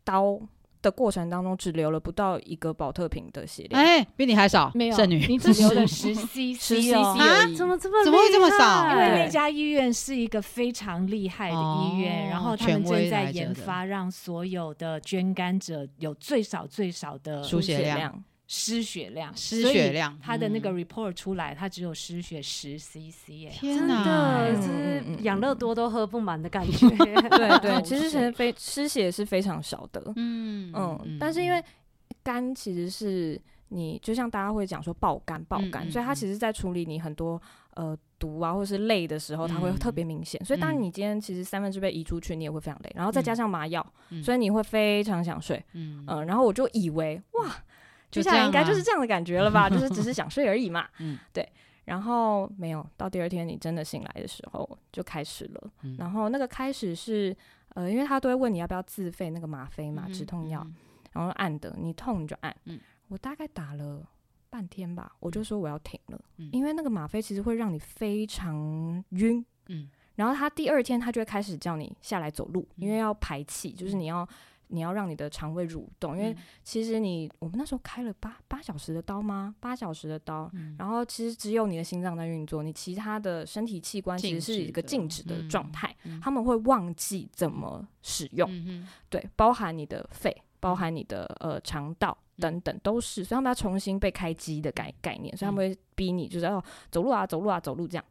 [0.04, 0.40] 刀。
[0.86, 8.88] 的过程当中只留了不到一个保特瓶的血量，哎、欸，比你还少，没有，剩女，你只留了 十 cc，十 cc 而已，啊，怎么这么怎么会这么少？
[8.92, 18.22] 因为那家医院是一个非常厉害的医院，然后他们正在研发让所有的捐肝者有最少最少的输血量。
[18.48, 26.88] 失血量，失血量，他的那个 report 出来，他只有失血十 cc，天哪，是养乐多都喝不满的感觉。
[26.88, 30.00] 对对， 其实是非失血是非常少的。
[30.14, 31.60] 嗯嗯，但是因为
[32.22, 37.40] 肝其实是你，就像大家会讲说爆肝爆肝，所以它其实在处理你很多
[37.74, 40.40] 呃毒啊或者是累的时候，它会特别明显。
[40.44, 43.84] 所以当你今天其实三分之被移出去，你也会非常累，然后再加上麻药，
[44.22, 45.60] 所以你会非常想睡。
[45.72, 46.04] 嗯。
[46.06, 47.52] 嗯，然后我就以为哇。
[48.16, 50.88] 接下来应该就是这样的感觉了吧， 就是只是想睡而已嘛。
[50.98, 51.48] 嗯，对。
[51.84, 55.70] 然后没有到第二天，你真的醒来的时候就开始了。
[55.82, 57.36] 嗯、然后那个开始是
[57.74, 60.66] 呃，因为他都会问你要不要自费那个吗啡嘛，止痛药。
[61.12, 62.52] 然后按的，你痛你就按。
[62.64, 64.02] 嗯，我大概打了
[64.50, 69.46] 半天吧，我就说我要停了，嗯、因为那个吗啡其实会让你非常晕。
[69.68, 74.28] 嗯，然后他第二天他就会开始叫你下来走路，因为要排气，就是你要。
[74.68, 79.54] 你要让你的肠胃蠕动，因为其实你我们那时候开了八八小时的刀吗？
[79.60, 98.04] 八小时的刀，嗯、然后其实只有你的心脏在运作，你其他的身体器官其实是一个静止的状态，嗯、他们会忘记怎么使用，嗯、对，包含你的肺，包含你的呃肠道等等都是，所以他们要重新被开机的概概念，所以他们会逼你就是哦走路啊，走路啊，走路这样。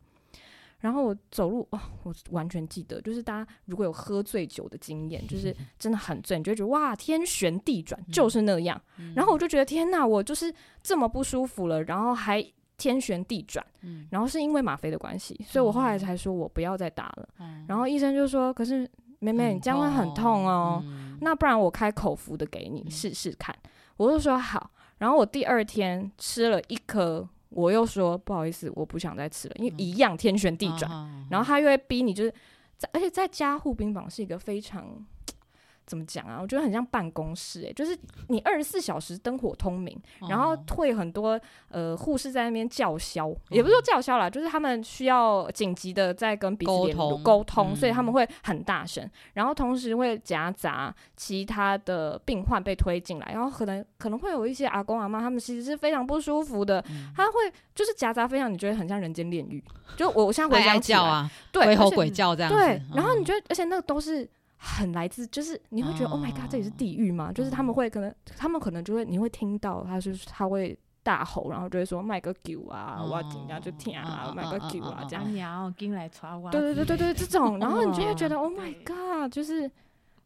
[0.80, 8.80] 然后我走路哦，我完全记得，就是大家如果有喝醉酒的经验，就是真的很醉，你就会觉得哇，天旋地转，就是那样。
[8.98, 12.46] 嗯、然后我就觉得天哪，我就是这么不舒服了，然后还
[12.78, 17.28] 天旋地转，嗯、然后是因为吗啡的关系，所以我后来才说我不要再打了。
[17.40, 18.88] 嗯、然后医生就说：“可是
[19.20, 23.56] 妹妹，你这样会很痛哦，嗯、那不然我开口服的给你试试看。
[23.64, 24.70] 嗯”我就说好。
[24.98, 27.28] 然后我第二天吃了一颗。
[27.56, 30.92] 我又说不好意思，我不想再吃了，因为一样天旋地转。
[30.92, 32.32] 嗯、然后他又会逼你，就是
[32.78, 35.04] 在，而且在加护病房是一个非常。
[35.86, 36.40] 怎么讲啊？
[36.42, 37.98] 我觉得很像办公室，欸，诶，就是
[38.30, 57.34] 你二十四小时灯火通明，哦、然后会很多呃护士在那边叫嚣，嗯、也不是说叫嚣啦，就是他们需要紧急的在跟彼此沟通，沟通嗯、所以他们会很大声，然后同时会夹杂其他的病患被推进来，然后可能可能会有一些阿公阿妈，他们其实是非常不舒服的，嗯、他会
[57.76, 59.64] 就是夹杂非常你觉得很像人间炼狱，
[59.96, 64.28] 就我我现在回想起来，啊、对，鬼吼鬼叫这样子，对，然后你觉得，而且那个都是。
[64.58, 66.14] 很来自，就是你会觉得、oh.
[66.14, 67.32] Oh my god，这里是地狱吗？
[67.32, 75.34] 就是他们会可能，他们可能就会，你会听到他就是他会大吼，然后就会说卖个狗啊，我紧张就听啊，卖个狗啊这样。
[75.34, 76.50] 鸟进来抓我。
[76.50, 79.70] 对对对对对，这种， 然后你就会觉得 oh my god，就是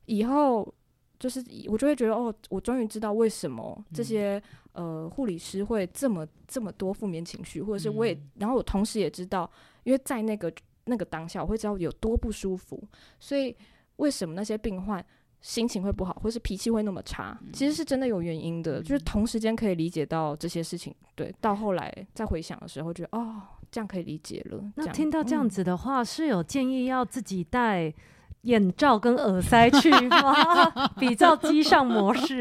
[0.06, 0.74] 以后
[1.18, 4.42] 就是我就会觉得哦，我终于知道为什么这些
[4.74, 9.50] 呃护理师会这么这么多负面情绪，或者是我也，然后我同时也知道，
[9.84, 10.54] 因为在那个
[10.86, 12.82] 那个当下，我会知道有多不舒服，
[13.20, 13.54] 所以。
[14.00, 15.04] 为什么那些病患
[15.42, 17.38] 心情会不好，或是脾气会那么差？
[17.42, 20.94] 嗯、其实是真的有原因的，嗯、就是同时间可以理解到这些事情。
[21.16, 24.62] 对，到后来再回想的时候，觉得哦，这样可以理解了。
[24.76, 27.94] 那听到这样子的话，嗯、是有建议要自己戴
[28.42, 30.70] 眼罩跟耳塞去吗？
[31.00, 32.40] 比较机上模式。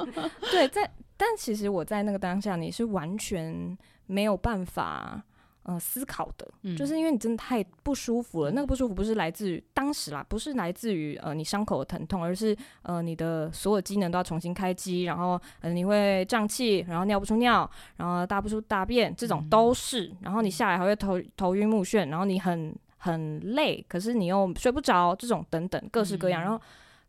[0.50, 5.22] 对，在但其实我在那个当下，你是完全没有办法。
[5.70, 8.50] 呃，思考的，嗯、就是因为你真的太不舒服了。
[8.50, 20.08] 那个不舒服不是来自于当时啦，不是来自于呃你伤口的疼痛，而是呃你的所有机能都要重新开机，然后呃你会胀气，然后尿不出尿，然后大不出大便，这种都是。
[20.08, 26.42] 嗯、然后你下来还会头头晕目眩，然后你很很累，可是你又睡不着，这种等等各式各样。
[26.42, 26.60] 嗯、然后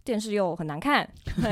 [0.04, 1.08] 电视又很难看，
[1.42, 1.50] 对，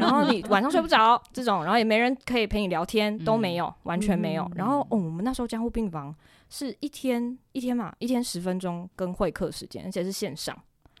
[0.00, 4.42] 然后你晚上睡不着，这种，然后也没人可以陪你聊天，都没有，完全没有。
[4.46, 6.12] 嗯、然后哦，我们那时候加护病房。
[6.50, 10.54] 是一天一天嘛，一天十分钟跟会客时间，而且是线上。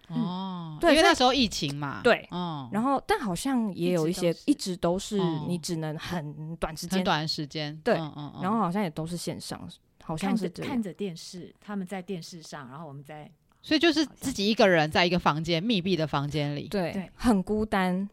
[0.08, 2.00] 哦，对，因为那时候疫情嘛。
[2.02, 2.68] 对，嗯。
[2.72, 5.18] 然后，但好像也有一些，一直都是。
[5.46, 7.76] 你只能很短时间，很短时间。
[7.84, 9.68] 对，嗯然后好像也都是线上，
[10.02, 13.30] 好像是看着电视，他们在电视上，然后我们在，
[13.62, 18.08] 所以就是自己一个人在一个房间密闭的房间里，对，很孤单。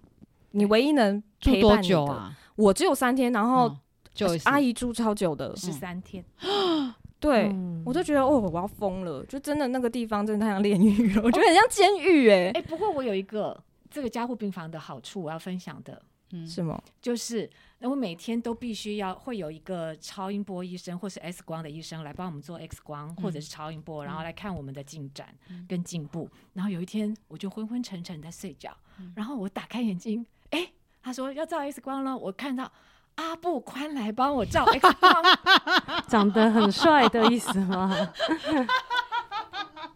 [0.52, 3.76] 你唯一能住多久啊，我只有三天，然后
[4.14, 6.24] 就阿姨住超久的，十三天。
[7.20, 12.52] 对，嗯我就觉得哦，我要疯了，就真的那个地方真的太像炼狱了，我觉得很像监狱哎。
[12.54, 16.02] 哎，不过我有一个这个加护病房的好处，我要分享的，
[16.32, 16.80] 嗯，是吗？
[17.02, 17.50] 就是
[17.80, 25.34] 那我每天都必须要会有一个超音波医生或是 X 光的医生来帮我们做 X 光或者是超音波，然后来看我们的进展
[25.68, 26.30] 跟进步。
[26.54, 28.76] 然后有一天我就昏昏沉沉在睡觉，
[29.16, 32.72] 然后我打开眼睛，哎，他说要照 X 光了，我看到。
[33.18, 35.24] 阿布宽来帮我照 X 光，
[36.08, 38.10] 长得很帅的意思吗？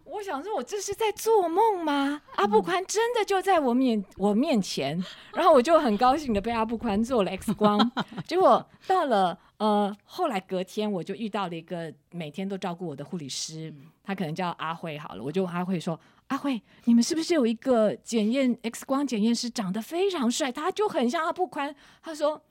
[0.06, 2.22] 我想说，我这是在做梦吗？
[2.36, 5.02] 阿布宽真的就在我面我面前，
[5.34, 7.80] 然后我就很高兴的被阿布宽做了 X 光。
[8.28, 20.52] 结果到了呃后来隔天，我就遇到了一个每天都照顾我的护理师，他可能叫阿慧好了，我就问阿慧说：“阿慧，你们是不是有一个检验 X 光检验师长得非常帅？
[20.52, 22.42] 他就很像阿布宽。”他说。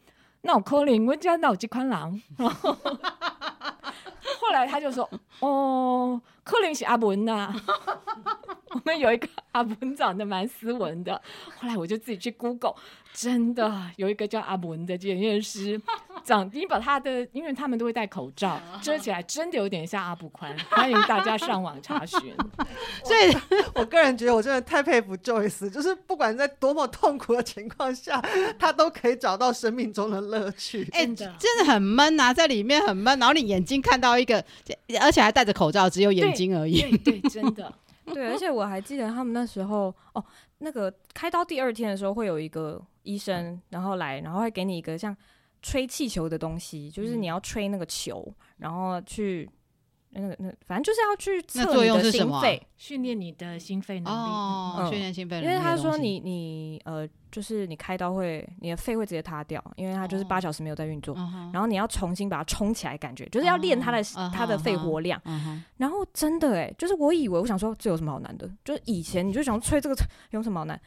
[0.42, 2.76] 那我可能我家那有这款人，后
[4.40, 5.08] 后来他就说
[5.40, 7.54] ：“哦，可能是阿文呐、啊。
[8.72, 11.20] ”我们有一个阿文长得蛮斯文的。
[11.58, 12.74] 后来我就自己去 Google，
[13.12, 15.80] 真的有一个叫阿文的检验师，
[16.24, 20.56] 长你把他的，因为他们都会戴口罩 遮起来，真的有点像阿布宽。
[20.70, 22.18] 欢迎大家上网查询。
[23.04, 23.36] 所以，
[23.74, 28.22] 我个人觉得我真的太佩服 Joyce，就是不管在多么痛苦的情况下，
[28.58, 30.88] 他都可以找到生命中的乐趣。
[30.92, 34.42] 哎、真的真的很闷啊，在里面很闷，然后你眼睛看到一个，
[35.00, 36.80] 而且还戴着口罩，只有眼睛而已。
[36.98, 37.72] 对对，真的。
[38.12, 40.24] 对，而且我还记得他们那时候哦，
[40.60, 45.16] 那个开刀第二天的时候，会有一个医生，然后来，然后会给你一个像
[45.62, 49.48] 吹气球的东西，就是你要吹那个球，然后去
[50.12, 54.16] 那个那反正就是要去测用你的心肺，训练你的心肺能力。
[54.16, 61.14] 哦，嗯训练心肺能力因为他说你你呃，就是你开刀会你的肺会直接塌掉，因为它就是八小时没有在运作。
[61.16, 65.20] 嗯然后你要重新把它冲起来，感觉就是要练它的、哦它的肺活量。
[65.24, 68.50] 嗯然后真的哎，就是我以为我想说这有什么好难的？
[68.64, 69.96] 就是以前你就想吹这个
[70.30, 70.80] 有什么好难？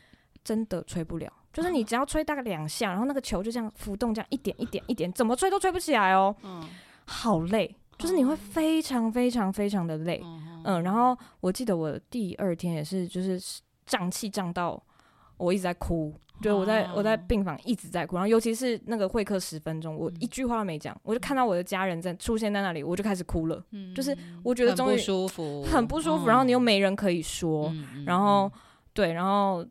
[0.44, 6.36] 真的吹不了，就是你只要吹大概两下，然后那个球就这样浮动，这样一点一点一点，怎么吹都吹不起来哦。
[6.44, 6.62] 嗯
[7.06, 10.22] 好累，就是你会非常非常非常的累。
[10.66, 13.40] 嗯，然后我记得我第二天也是，就是
[13.86, 14.82] 胀气胀到
[15.38, 23.62] 我一直在哭，对我在我在病房一直在哭，然后尤其是那个会客十分钟，我一句话都没讲，我就看到我的家人在出现在那里，我就开始哭了。
[23.94, 27.74] 就是我觉得终于很不舒服，很不舒服，嗯然后你又没人可以说，
[28.06, 28.52] 然后
[28.94, 29.66] 对，然后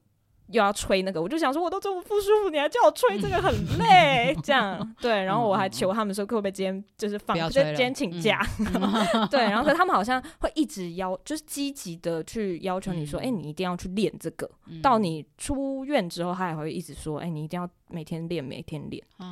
[0.49, 4.95] 又要吹那个，我就想说，我都这么不舒服，你还叫我吹这个很累，这样。
[5.01, 8.41] 对，然后我还求他们说，可不可以今天就是放，就今天请假，
[9.31, 14.49] 对，然后可他们好像会一直要，就是积极的去要求你说，哎、嗯你一定要去练这个，
[14.83, 19.27] 到你出院之后，他也会一直说，哎，你一定要每天练，每天练，哦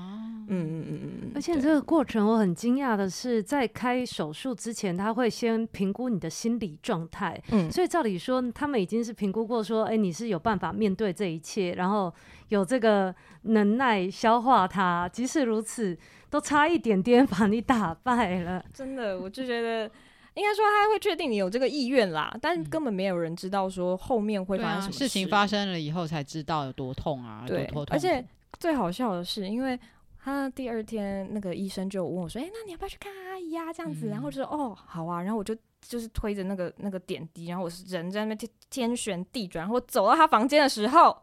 [0.49, 7.41] 嗯嗯嗯嗯嗯，而且这个过程我很惊讶的是，在开手术之前，他会先评估你的心理状态。
[7.53, 12.13] 嗯，所以照理说，他们已经是评估过，说，哎，你是有办法面对这一切，然后
[12.49, 15.09] 有这个能耐消化它。
[15.09, 15.97] 即使如此，
[16.29, 18.65] 都差一点点 把你打败了。
[18.75, 19.89] 真的，我就觉得。
[20.35, 27.93] 应该说他会确定你有这个意愿啦，但根本没有人知道说后面会发生什么事，啊、事情发生了以后才知道有多痛啊，对，多痛。
[27.93, 28.25] 而且
[28.59, 29.79] 最好笑的是，因为
[30.23, 41.23] 他第二天那个医生就问我说：“哎、欸，那你要不要去看阿姨啊？”这样子，嗯、然后就说：“哦，好啊。”然后我就就是推着那个那个点滴，然后我是人在那边天天旋地转，然后我走到他房间的时候，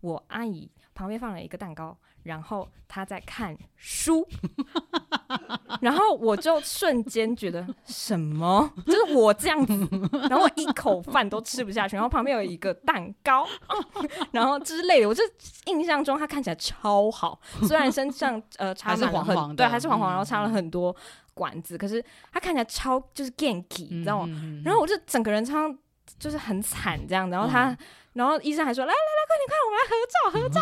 [0.00, 1.96] 我阿姨旁边放了一个蛋糕。
[2.24, 4.26] 然后他在看书，
[5.82, 9.72] 然后我就瞬间觉得什么，就是我这样子，
[10.30, 13.46] 然后我一口饭都吃不下去，然后旁边有一个蛋糕，
[14.32, 15.22] 然后之类的，我就
[15.66, 20.96] 印象中他看起来超好，虽然身上呃插满了很还是黄黄的对，还是黄黄，嗯、然后擦了很多
[21.34, 24.26] 管子，可是他看起来超就是 ganky，你知道吗？
[24.28, 25.68] 嗯嗯嗯、然后我就整个人超
[26.18, 27.70] 就是很惨这样，然后他。
[27.70, 27.78] 嗯
[28.14, 30.58] 然后医生还说：“来来来，快点快，我们来合照合照。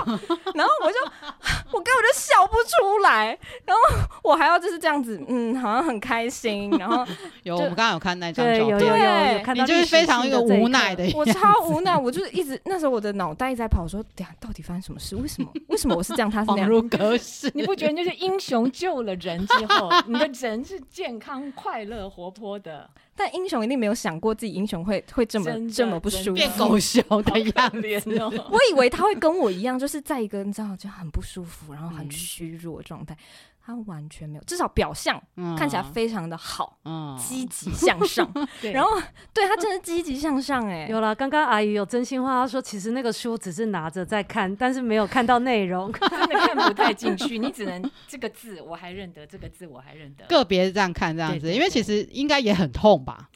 [0.54, 0.98] ”然后我就
[1.72, 3.80] 我根本就笑不出来，然后
[4.22, 6.70] 我还要就是这样子，嗯，好像很开心。
[6.78, 7.06] 然后
[7.42, 15.16] 有我们刚刚有看那张照片，有有有，有，有看到，你就是非常一个无奈的，我超无奈，我就是一直那时候我的脑袋一直在跑，说：“等下到底发生什么事？
[15.16, 15.48] 为什么？
[15.68, 22.88] 为什么我是这样，他是那样？”恍如隔世，你不觉得就是英雄救了人之后，你的人是健康、快乐、活泼的？
[23.14, 28.18] 但英雄一定没有想过自己英雄会会这么这么不舒服，变狗熊的样子。
[28.50, 33.16] 我以为他会跟我一样，就是在一个你知道就很不舒服，然后很虚弱的状态。
[33.64, 35.22] 他完全没有，至少表象
[35.56, 38.28] 看起来非常的好，嗯，积极向上。
[38.74, 39.00] 然后
[39.32, 41.14] 对他真的积极向上哎、欸，有了。
[41.14, 47.38] 刚刚阿姨有真心话，她说其实那个书只是拿着在看，但是没有看到内容， 真的看不太进去。
[47.38, 53.28] 你只能这个字我还认得，这个字我还认得，个别这样看这样子，因为其实应该也很痛吧。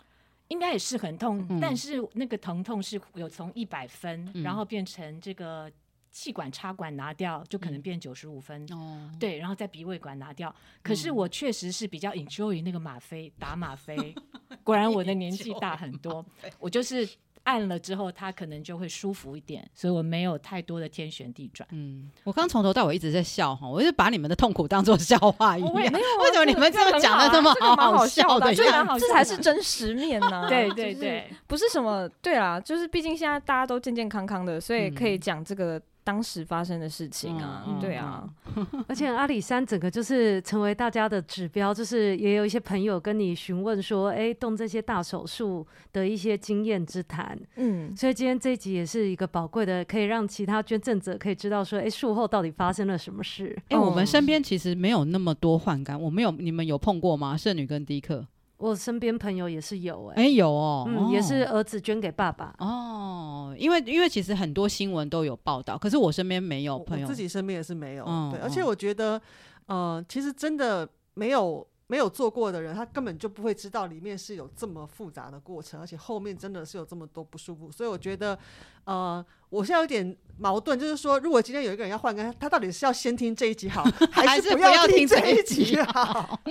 [0.49, 5.71] 应该也是很痛，嗯、但是那个疼痛是有从一百分、嗯，然后变成这个
[6.11, 9.15] 气管插管拿掉，就可能变九十五分、嗯。
[9.19, 10.55] 对，然后在鼻胃管拿掉。
[10.83, 14.15] 可是我确实是比较 enjoy 那个吗啡打吗啡，
[14.63, 16.25] 果然我的年纪大很多，
[16.59, 17.09] 我就是。
[17.47, 21.67] 按了之后，他可能就会舒服一点，所以我没有太多的天旋地转。
[21.73, 25.75] 嗯，我刚从头到尾一直在笑哈，我就把你们的痛苦当做笑话一样。
[25.75, 28.55] 没有、啊，为什么你们这么讲的这么好好笑的？
[28.55, 28.65] 这
[28.99, 30.47] 这才是真实面呢。
[30.49, 35.81] 对对对，不是什么对啦，就是毕竟现在大家都健健康康的，所以可以讲这个。
[36.07, 38.25] 当时发生的事情啊，嗯、对啊，
[38.87, 53.53] 而且阿里山整个就是成为大家的指标，就是也有一些朋友跟你询问说，哎、欸，动这些大手术的一些经验之谈，嗯，所以今天这一集也是一个宝贵的，可以让其他捐赠者可以知道说，哎、欸，术后到底发生了什么事。
[53.71, 57.37] 哎、欸，我们身边其实没有那么多换肝，我们有，你们有碰过吗？
[57.37, 58.25] 圣女跟迪克。
[58.59, 63.55] 我身边朋友也是有、欸，哎、欸，有哦，嗯、哦，也是儿子捐给爸爸哦。
[63.59, 68.31] 因为因为其实很多新闻都有报道，可是我身边没有朋友，自己身边也是没有、嗯。
[68.31, 69.21] 对，而且我觉得，
[69.67, 77.71] 呃，其实真的没有没有做过的人，他根本就不会知道里面是有这么复杂的过程，而且后面真的是有这么多不舒服。
[77.71, 78.37] 所以我觉得，
[78.85, 86.41] 呃，我现在有点矛盾，就是说，如果今天有一个人要换肝，他到底是要先听这一集好， 还是不要听这一集好？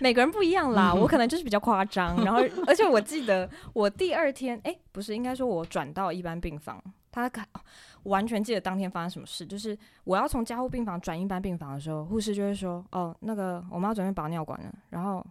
[0.00, 7.26] 每个人不一样啦，我可能就是比较夸张，然后而且我记得我第二天，哎、欸，不是，应该说我转到一般病房，他
[8.04, 15.24] 完全记得当天发生什么事，就是我要从加护病房转一般病房的时候，护士就会说，哦，那个我们要准备拔尿管了，然后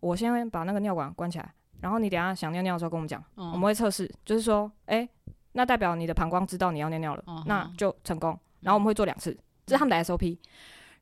[0.00, 5.08] 我先把那个尿管关起来，然后你等下想尿尿的时候跟我们讲、嗯，我们会测试，就是说，哎、欸，
[5.52, 10.38] 那代表你的膀胱知道你要尿尿了，嗯、那就成功，然后我们会做两次，这是他们的 SOP。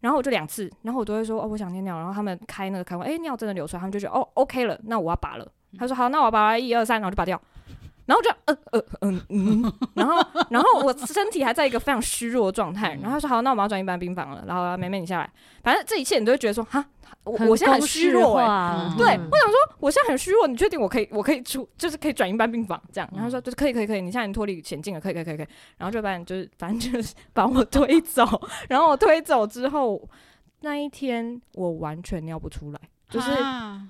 [0.01, 1.97] 然后我就两次，然后我都会说哦，我想尿尿。
[1.97, 5.53] 然后他们开那个开关，哎，尿真的流出来，他们就觉得哦，OK 了，那我要拔了。
[5.79, 7.41] 他说好，那我要拔，一二三，然后就拔掉。
[8.07, 10.15] 然后就呃呃嗯嗯， 然后
[10.51, 12.99] 然后我身体还在一个非常虚弱的状态。
[13.03, 14.45] 然后他说好，那我们要转一般病房了。
[14.47, 15.31] 然后梅梅你下来，
[15.63, 16.85] 反正这一切你都会觉得说哈。
[17.23, 23.09] 我我现在很虚弱哎、欸，对、嗯，我想说我现在很虚弱，你确定我可以我可以出就是可以转一般病房这样？
[23.15, 25.47] 然后说就是可以可以可以，你现在脱离险境了，可以可以可以可以。
[25.79, 28.27] 然后就把你就是反正就是把我推走，
[28.69, 30.07] 然后我推走之后
[30.61, 32.81] 那一天我完全尿不出来。
[33.09, 33.31] 就是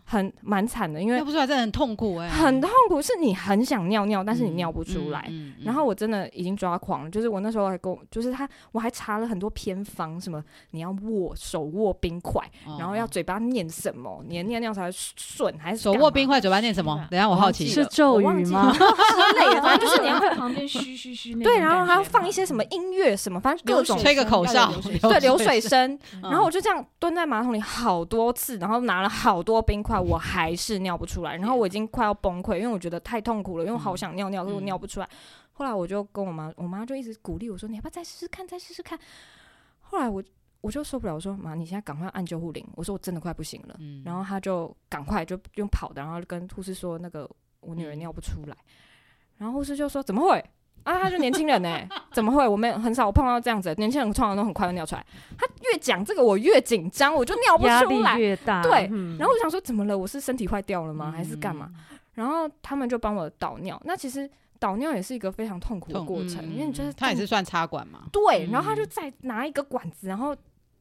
[0.05, 5.25] 很蛮惨的，因为尿不出来真的很痛苦哎、欸，很痛苦，是你很想尿尿，但是你尿不出来。
[5.29, 5.55] 嗯嗯嗯。
[5.59, 10.43] 嗯、然后我真的已经抓狂了，就是我那时候还跟我，就是他，我还查了很多偏方，什么
[10.73, 17.07] 你要握手握冰块、哦，然后要嘴巴念什么，你的尿尿才会顺，还是手握冰块，嘴巴念什么？
[17.11, 18.73] 等下我好奇，是咒语吗？
[18.73, 18.79] 之
[19.39, 21.35] 类的，反正就是你要在 旁边嘘嘘嘘。
[21.43, 25.99] 对，然后还要放一些什么音乐什么，反正各种吹个口哨，对，流水声。
[26.23, 29.09] 然后我就这样蹲在马桶里好多次，然后拿了。
[29.09, 35.09] 好多冰块，我还是尿不出来，然后我已经快要崩溃，因为我觉得太痛苦了，因为我好想尿尿，可是我尿不出来。
[35.53, 38.99] 后来我就跟我妈，我妈就一直鼓励我说：“你要不要再试试看，再试试看？”
[39.83, 40.21] 后来我
[40.61, 47.31] 我就受不了，我说：“妈，你现在赶快按救护铃。”我说：“我真的快不行了。”然后她就赶快就用跑的，然后跟护士说：“那个
[47.61, 48.57] 我女儿尿不出来。”
[49.39, 50.45] 然后护士就说：“怎么会？”
[50.85, 51.89] 啊，他就年轻人呢、欸？
[52.13, 52.47] 怎么会？
[52.47, 55.05] 我们很少碰到这样子，年轻人通常都很快就尿出来。
[55.37, 57.69] 他越讲这个，我越紧张，我就尿不出
[58.03, 58.13] 来。
[58.13, 59.17] 压力越大，对、嗯。
[59.19, 59.97] 然后我想说，怎么了？
[59.97, 61.11] 我是身体坏掉了吗？
[61.11, 61.99] 还是干嘛、嗯？
[62.13, 63.81] 然后他们就帮我导尿。
[63.85, 68.01] 那其实导尿也是一个非常痛苦的过程，嗯、因为你就是他也是算插管嘛。
[68.13, 70.37] 对，然后他就再拿一个管子，然后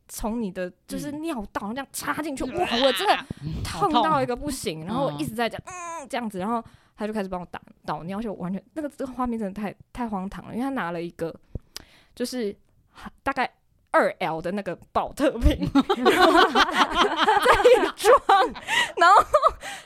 [0.09, 2.59] 从你的就是尿道这样插进去、嗯。
[2.59, 3.17] 哇，我真的
[3.63, 4.85] 痛到一个不行。
[4.85, 6.61] 然后我一直在讲，嗯，这样子，然后。
[6.95, 11.33] 他就开始帮我打倒尿，而且我完全那个这个画面真的太太荒唐了，因为他拿了一个
[12.15, 12.55] 就是
[13.23, 13.51] 大概
[13.91, 15.83] 二 L 的那个宝特瓶 在
[17.63, 18.17] 一装，
[18.97, 19.23] 然后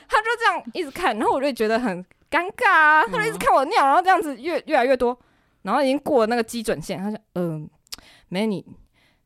[0.06, 5.18] 他就这样一直看，然后我就觉得很尴尬啊，他就一直看我尿，然后这样子越越来越多，
[5.62, 7.70] 然后已经过了那个基准线，他说：“嗯、呃，
[8.28, 8.64] 没你，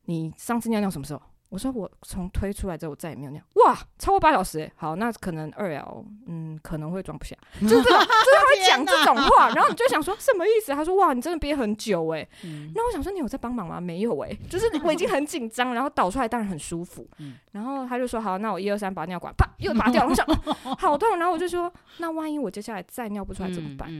[0.04, 1.22] 你上次尿尿什么时候？”
[1.52, 10.72] 我说我从推出来之后我再也没有尿，哇，超过八小时哎，好，那可能二 L，嗯，可能会装不下， 就是就是他会讲这种话，然后你就想说什么意思？
[10.72, 13.78] 他说哇，你真的憋很久哎，那、嗯、我想说你有在帮忙吗？
[13.78, 20.26] 没有哎，就是我已经很紧张，然后导出来当然很舒服， 嗯、然后他就说好，那我一二三把尿管，啪又拔掉了，我想
[20.80, 23.90] 好痛，然后我就说那万一我接下来再尿不出来怎么办？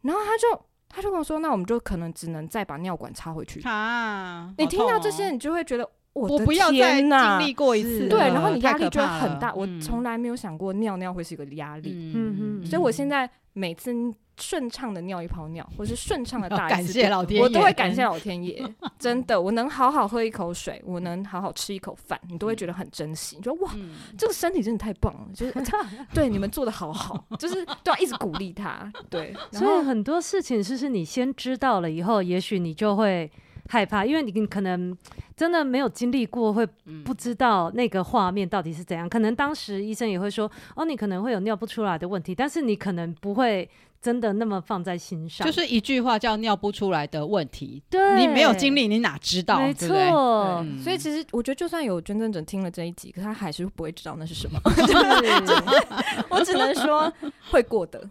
[0.00, 4.52] 然后他就他就跟我说，那我们就可能只能再把尿管插回去啊。
[4.58, 5.88] 你听到这些，你就会觉得。
[6.14, 9.52] 我不要再经历过一次，对，然后你压力就很大。
[9.54, 13.92] 我嗯从来没有想过尿尿会是一个压力，嗯嗯所以我现在每次
[14.38, 18.62] 顺畅的尿一泡尿，或是顺畅的大一感次感谢老天爷，我都会感谢老天爷，
[18.98, 23.36] 真的，我能好好喝一口水，我能好好吃一口饭，你都会觉得很珍惜。
[23.36, 25.54] 你说哇，嗯这个身体真的太棒了，就是
[26.14, 28.90] 对你们做的好好，就是都要一直鼓励他。
[29.10, 33.30] 对， 所以很多事情是是你先知道了以后，也许你就会
[33.68, 34.96] 害怕，因为你可能
[35.36, 36.66] 真的没有经历过，会
[37.04, 39.08] 不知道那个画面到底是怎样。
[39.08, 43.68] 可能当时医生也会说，哦，你可能会有尿不出来的问题，但是你可能不会
[44.02, 45.46] 真的那么放在心上。
[45.46, 48.20] 就是一句话叫尿不出来的问题，对。
[48.20, 49.60] 你没有经历，你哪知道？
[49.60, 50.10] 没对对？
[50.10, 50.82] 错，嗯。
[50.82, 54.60] 所以其实我觉得，就算有捐赠者听了这一集，可他还是不会知道那是什么。
[56.28, 57.10] 我只能说
[57.50, 58.02] 会过的，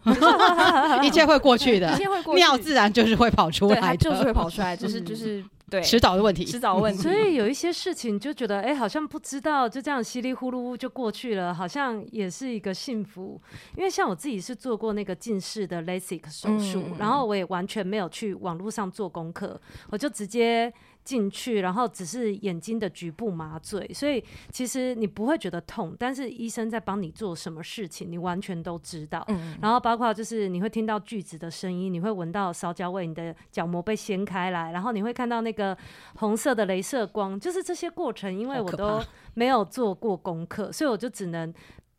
[1.04, 1.92] 一切会过去的。
[1.94, 6.44] 一，切会过去，尿自然就是会跑出，来的，就是会跑出来，就是就是对迟早的问题。
[6.44, 7.00] 迟早问题。
[7.02, 13.40] 所以有一些事情就觉得，哎、好像不知道，就这样稀里糊涂就过去了，好像也是一个幸福。
[13.76, 19.58] 因为像我自己是做过那个近视的 LASIK 手术，嗯然后我也完全没有去网络上做功课，
[19.90, 20.72] 我就直接
[21.04, 29.24] 进去，然后只是眼睛的局部麻醉，所以其实你不会觉得痛，但是医生在帮你做什么事情，你完全都知道。
[29.28, 35.76] 嗯，然后包括就是你会听到锯子的声音，你会闻到烧焦味，你的角膜被掀开来，然后你会看到那个
[36.16, 39.02] 红色的镭射光，就是这些过程，因为我都
[39.34, 41.52] 没有做过功课，所以我就只能。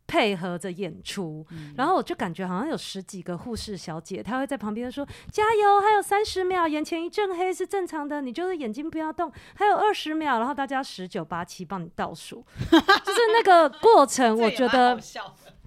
[0.06, 14.98] 配合着演出，嗯然后我就感觉好像有十几个护士小姐，她会在旁边说：“加油，还有三十秒，眼前一阵黑是正常的，你就是眼睛不要动，还有二十秒。”然后大家十九八七帮你倒数， 就是那个过程，我觉得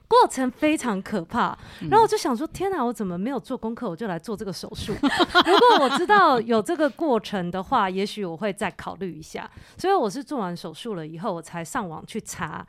[0.08, 1.58] 过程非常可怕。
[1.90, 4.94] 然后我就想说：“天哪，我怎么没有做功课，我就来做这个手术？
[5.02, 12.66] 如果我知道有这个过程的话，也许我会再考虑一下。”所以我是做完手术了以后，我才上网去查。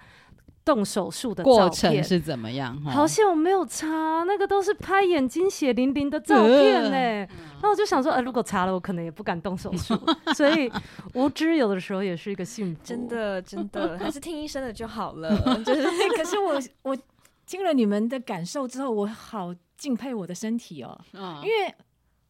[0.69, 2.79] 动手术的过照片程是怎么样？
[2.83, 3.87] 好像我没有查，
[4.25, 7.27] 那个都是拍眼睛血淋淋的照片呢、欸。
[7.63, 9.99] 那、呃、我就想说，呃，如果查了，我可能也不敢动手术。
[10.37, 10.71] 所以
[11.15, 12.81] 无知有的时候也是一个幸福。
[12.85, 15.35] 真的真的， 还是听医生的就好了。
[15.65, 15.83] 就是，
[16.15, 16.99] 可是我我
[17.47, 21.75] 听了你们的感受之后，我好敬佩我的身体哦，嗯因为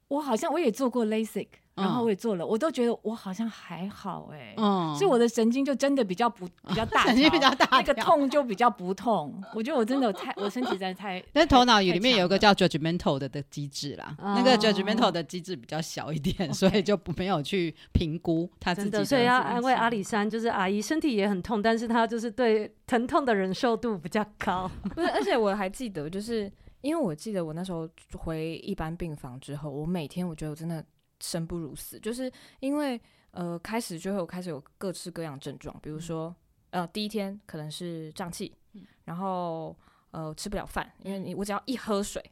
[0.07, 1.49] 我好像我也做过 LASIK。
[1.79, 9.43] 嗯、然后我也做了，我都觉得我好像还好哎、欸，嗯，所以我的神经就真的比较不比较大，神经比较大，那个痛就比较不痛。
[9.55, 18.99] 我觉得我真的太，我身体实在太 但头脑里面有一个叫 judgmental 的的机制啦，哦、那个 judgmental 的机制比较小一点， 所以就不没有去评估他自己的。
[18.99, 24.71] 的所以要安慰阿里山，就是阿姨身体也很痛，但是她就是对疼痛的忍受度比较高。
[24.95, 26.51] 不是，而且我还记得，就是
[26.81, 30.85] 因为我记得我那时候回一般病房之后，我每天我觉得我真的。
[31.21, 33.01] 生不如死，就是因为
[33.31, 36.35] 呃，开始就会有开始有各式各样的症状，比如说
[36.71, 38.55] 呃，第一天可能是胀气，
[39.05, 39.77] 然后
[40.11, 42.23] 呃吃不了饭，因为你我只要一喝水，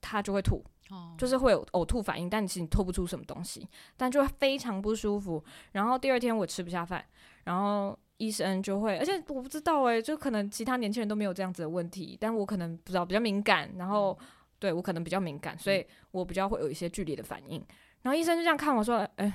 [0.00, 3.66] 它就会吐，哦、就是会有呕吐反应，但其实你吐不出什么东西，
[3.96, 5.42] 但就会非常不舒服。
[5.72, 7.04] 然后第二天我吃不下饭，
[7.44, 14.16] 然后医生就会，而且我不知道哎、欸，就可能其他年轻人都没有这样子的问题，但我可能不知道比较敏感，然后
[14.58, 17.64] 对我可能比较敏感，所以我比较会有一些剧烈的反应。
[18.02, 19.32] 然后医生就这样看我说：“哎、欸，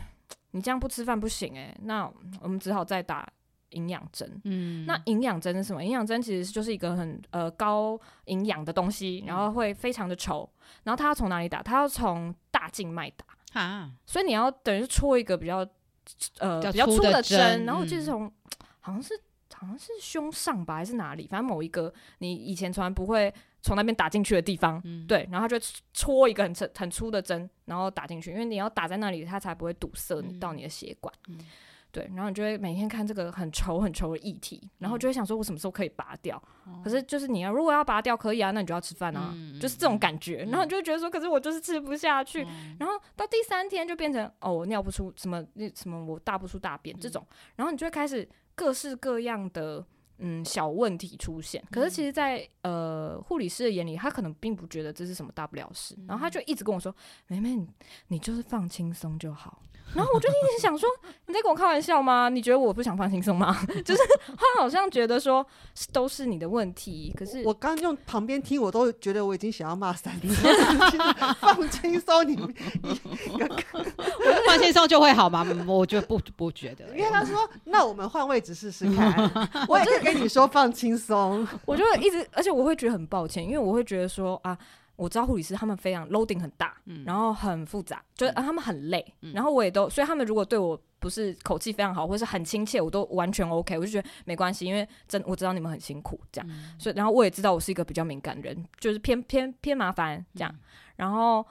[0.51, 2.09] 你这样不吃饭不行哎、欸，那
[2.41, 3.27] 我们只好再打
[3.69, 4.39] 营养针。
[4.43, 5.83] 嗯，那营养针是什么？
[5.83, 10.47] 营养针其实就是一个很呃高营养的东西，然后会非常的稠。
[10.83, 11.63] 然后它要从哪里打？
[11.63, 13.25] 它要从大静脉打。
[13.59, 15.65] 啊，所以你要等于是戳一个比较
[16.39, 18.31] 呃比较粗的针，然后就是从、嗯、
[18.81, 19.13] 好像是
[19.53, 21.25] 好像是胸上吧，还是哪里？
[21.25, 23.33] 反正某一个你以前从来不会。”
[23.67, 31.37] 从那边打进去的地方，嗯、对，然后他就戳一个很很很粗的针，然后打进去，因为你要打在那里，它才不会堵塞你到你的血管，嗯、
[31.91, 36.41] 对，然后你就会每天看这个很稠很稠的液体，然后就会想说，我什么时候可以拔掉？
[36.65, 47.21] 嗯、可是就是你要如果要拔掉可以啊，那你就要吃饭啊，嗯、就是这种感觉，然后你就会觉得说，可是我就是吃不下去，嗯、然后到第三天就变成哦，我尿不出什么那什么，我大不出大便这种，
[47.57, 49.85] 然后你就会开始各式各样的。
[50.19, 56.93] 嗯，小问题出现，可是其实在，在呃护理师的眼里，他可能并不觉得这是什么大不了事，然后他就一直跟我说
[57.27, 57.67] ：“妹妹，你
[58.07, 59.61] 你就是放轻松就好。”
[59.95, 60.89] 然后我就一直想说
[61.27, 62.27] ：“你在跟我开玩笑吗？
[62.27, 65.45] 你觉得我不想放轻松吗？” 就是他好像觉得说
[65.93, 70.27] 都是你的问题，可是我刚刚用旁边听，我都觉得我已经想要骂三次，
[71.39, 72.53] 放轻松，你你
[74.45, 75.47] 放轻松就会好吗？
[75.65, 79.15] 我觉得不不觉得，因为他说：“那我们换位置试试看。”
[79.69, 84.57] 我也可以跟你说放轻松， 我就一直，而且我会觉得很抱歉，因为我会觉得说啊。
[84.97, 87.03] 我知道护理师他们非常 loading 很大，嗯。
[87.05, 89.31] 然后很复杂，就啊他们很累，嗯。
[89.31, 96.73] 然后我也都，所以他们如果对我不是口气非常好，或是很亲切，我都完全 OK，我就觉得没关系，因为真我知道你们很辛苦这样，嗯。
[96.79, 100.59] 所以然后我也知道我是一个比较敏感人，就是偏偏偏麻烦这样，嗯
[100.95, 101.45] 然后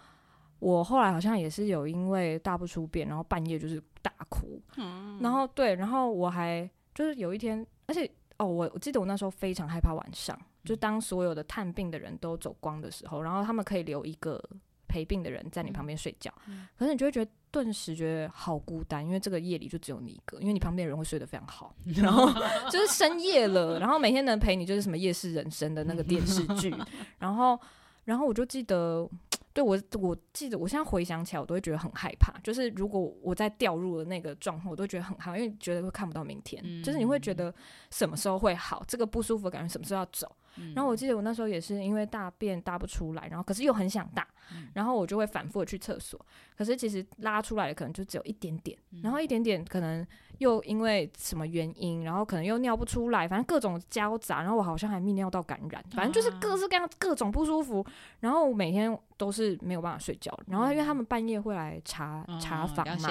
[0.59, 5.21] 我后来好像也是有因为大不出便，然后半夜就是大哭，嗯。
[5.23, 14.43] 然后对，然后我还就是有一天，而且哦，我我记得我那时候非常害怕晚上，就当所有的探病的人都走光的时候，然后他们可以留一个
[14.87, 22.31] 陪病的人在你旁边睡觉，嗯可是你就会觉得顿时觉得好孤单，因为这个夜里就只有你一个，因为你旁边的人会睡得非常好， 然后
[22.71, 26.75] 就是深夜了，然后每天能陪你就是什么夜市人生的那个电视剧，
[27.19, 27.59] 然后
[28.05, 29.09] 然后我就记得。
[29.57, 32.31] 对我，我记得我现在回想起来，我都会觉得很害怕。
[32.45, 36.63] 就是如果我再掉入了那个状况，我都觉得很害怕，因为觉得会看不到明天。
[36.63, 37.53] 嗯就是你会觉得
[37.91, 40.31] 什么时候会好，这个不舒服的感觉什么时候要走。
[40.59, 46.21] 嗯然后我记得我那时候也是因为大便大不出来，然后可是又很想大，嗯然后我就会反复的去厕所。
[46.55, 50.07] 可是其实拉出来的可能就只有一点点，嗯然后一点点可能
[50.39, 57.85] 又因为什么原因，然后可能又尿不出来，反正各种交杂，然后我好像还泌尿道感染，反正就是各式各样各种不舒服。
[58.21, 63.09] 然后我每天都是没有办法睡觉，然后因为他们半夜会来查、嗯查房嘛。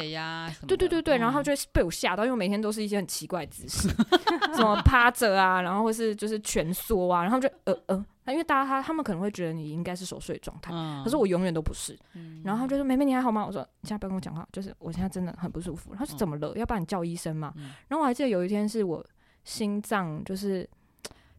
[0.67, 3.89] 对对对对，然后就会被我吓到，因为每天都是一些很奇怪的姿势，
[4.55, 11.97] 什么趴着啊，然后或是就是蜷缩啊，然后就呃呃，因为大家他他们可能会觉得你应该是熟睡状态，嗯可是我永远都不是。
[12.13, 16.53] 嗯然后他就说：“妹妹你还好吗？”我说：“你现在不要跟我讲话，就是我现在真的很不舒服。”他说：“嗯怎么了？
[16.55, 17.53] 要不然你叫医生嘛。
[17.57, 19.05] 嗯然后我还记得有一天是我
[19.43, 20.67] 心脏就是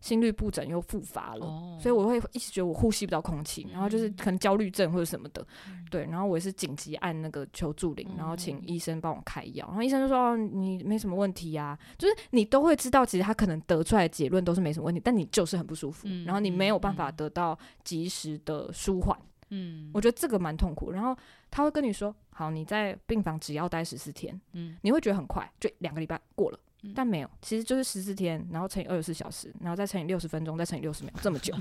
[0.06, 1.44] 心律不整又复发了。
[1.44, 1.78] 哦。
[1.80, 5.84] 所以我会一直觉得我呼吸不到空气，然后就是可能焦虑症或者什么的，嗯。
[5.90, 19.16] 对，然后我也是紧急按那个求助铃，然后请嗯医生帮我开药，然后医生就说、哦、你没什么问题啊，就是你都会知道，其实他可能得出来的结论都是没什么问题，但你就是很不舒服，嗯然后你没有办嗯法得到及时的舒缓，
[19.50, 19.90] 嗯。
[19.92, 20.90] 我觉得这个蛮痛苦。
[20.90, 21.16] 然后
[21.50, 24.76] 他会跟你说，好，你在病房只要待十四天，嗯。
[24.82, 26.58] 你会觉得很快，就两个礼拜过了。
[26.82, 31.54] 嗯但没有，其实就是十四天，然后乘以二十四小时，然后再乘以六十分钟，再乘以六十秒，这么久，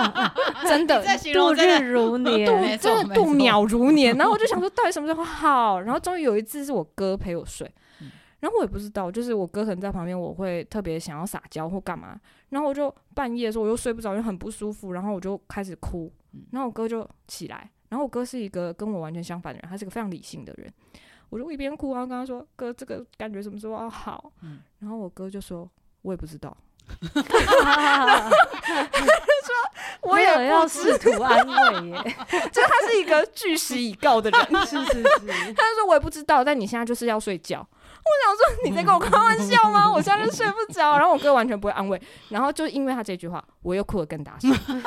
[0.68, 1.02] 真的
[1.34, 4.16] 度日如 年，度真的度秒如年。
[4.16, 5.80] 然后我就想说，到底什么时候好？
[5.80, 7.66] 然后终于有一次是我哥陪我睡，
[8.00, 12.18] 嗯然后我也不知道，就是我哥可能在旁边，我会特别想要撒娇或干嘛。
[12.50, 16.42] 然后我就半夜的时候我又睡不着，又很不舒服，然后我就开始哭嗯。
[16.52, 20.72] 然后我哥就起来，然后我哥是一个跟我完全相反的人，他是个非常理性的人。
[21.30, 25.68] 我就一边哭，然后跟他说：“哥，这个感觉什么时候要好？”嗯然后我哥就说
[26.02, 26.56] ：“我也不知道。
[30.02, 32.02] ”我也不我也要知试图安慰耶，
[32.50, 35.02] 就他是一个据实以告的人，是 是是，
[35.54, 37.66] 他就说我也不知道，但你现在就是要睡觉。
[38.02, 39.90] 我想说你在跟我开玩笑吗？
[39.92, 40.96] 我现在就睡不着。
[40.98, 44.50] 然后我哥完全不会安慰，然后就因为他这句话，我又哭得更大声。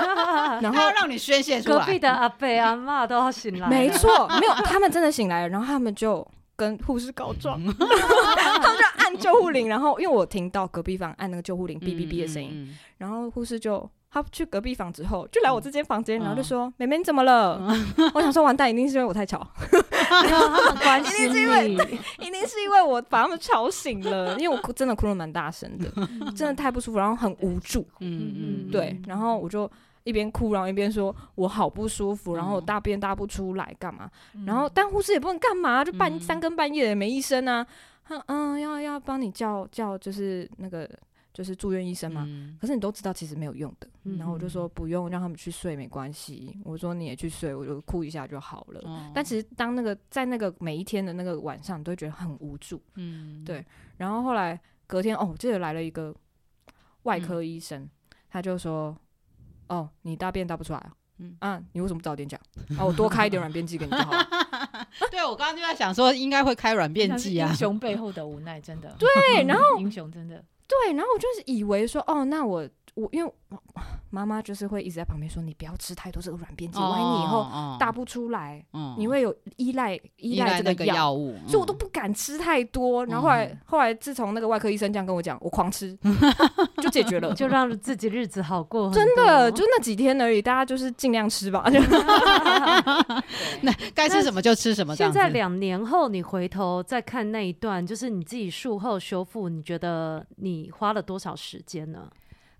[0.61, 13.89] 然后他要让你宣泄出来隔，壁的阿伯阿妈都要醒来了，没错，没有他们真的醒来了，然后他们就跟护士告状， 他们就按救护铃，然后因为我听到隔壁房按那个救护铃哔哔哔的声音，嗯，然后护士就。
[14.13, 17.59] 他去隔壁房之后，就来我这间房间，嗯然后就说：“妹妹你怎么了？”
[18.13, 19.45] 我想说完蛋，一定是因为我太吵。
[20.99, 21.75] 一定是因为你，
[22.27, 25.89] 一定是因为我把他们吵醒了，因为我哭真的哭得蛮大声的，
[26.35, 29.69] 真的太不舒服，然后很无助，嗯嗯，对，然后我就
[30.03, 34.07] 一边哭，然后一边说我好不舒服，然后大便大不出来，干嘛？
[34.45, 36.19] 然后但护士也不能干嘛，就半嗯。
[36.19, 37.65] 三更半夜的也没医生啊，
[38.09, 40.87] 嗯嗯，要要帮你叫叫，就是那个
[41.33, 42.23] 就是住院医生嘛。
[42.27, 46.57] 嗯可是你都知道其实没有用的，嗯然后我就说不用，让他们去睡没关系。
[46.63, 48.79] 我说你也去睡，我就哭一下就好了。
[48.85, 52.81] 哦但其实当那个在那个每一天的那个晚上，你都会觉得很无助。
[52.95, 53.65] 嗯对
[53.97, 56.15] 然后后来隔天哦，我记得来了一个
[57.03, 57.89] 外科医生，
[58.29, 58.95] 他就说
[59.67, 60.93] ：“哦，你大便大不出来啊？
[61.19, 62.39] 嗯啊，你为什么不早点讲？
[62.77, 64.27] 啊，我多开一点软便剂给你就好了。
[65.11, 68.95] 对我刚刚就在想说，应该会开软便剂啊英，雄背后的无奈，真的。
[68.97, 73.31] 对，然后英雄真的，对，然后我就是以为说，哦，那我我因为
[74.09, 81.11] 妈妈就是会一直在旁边说，你不要吃太多这个软便剂，万一你以后后大不出来，嗯你会有依赖依依赖这个药。
[81.11, 85.97] 物，所以我都嗯不敢吃太多，然后后来、嗯后来自从那个外科医生这样跟我讲，我狂吃
[86.81, 91.69] 就解决了，就让自己日子好过，真的就那几天而已，大家就是尽量吃吧。
[91.71, 91.79] 就
[93.61, 94.95] 那该吃什么就吃什么。
[94.95, 102.07] 现在两年后，你回头再看那一段，就是你自己术后修复，你觉得你花了多少时间呢？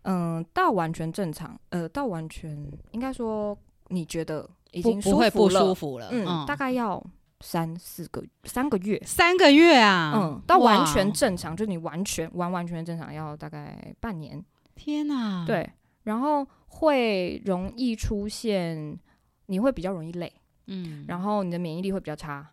[0.03, 7.03] 嗯，到完全正常，呃，到完全应该说你觉得已不经不会不舒服了嗯，大概要
[7.41, 9.01] 三四个三个月。
[9.05, 14.43] 三个月啊，嗯，到完全正常，就你完全完完全全正常要大概半年。
[14.75, 15.69] 天哪，，对，
[16.03, 18.97] 然后会容易出现
[19.45, 20.33] 你会比较容易累，
[20.67, 22.49] 嗯，然后你的免疫力会比较差。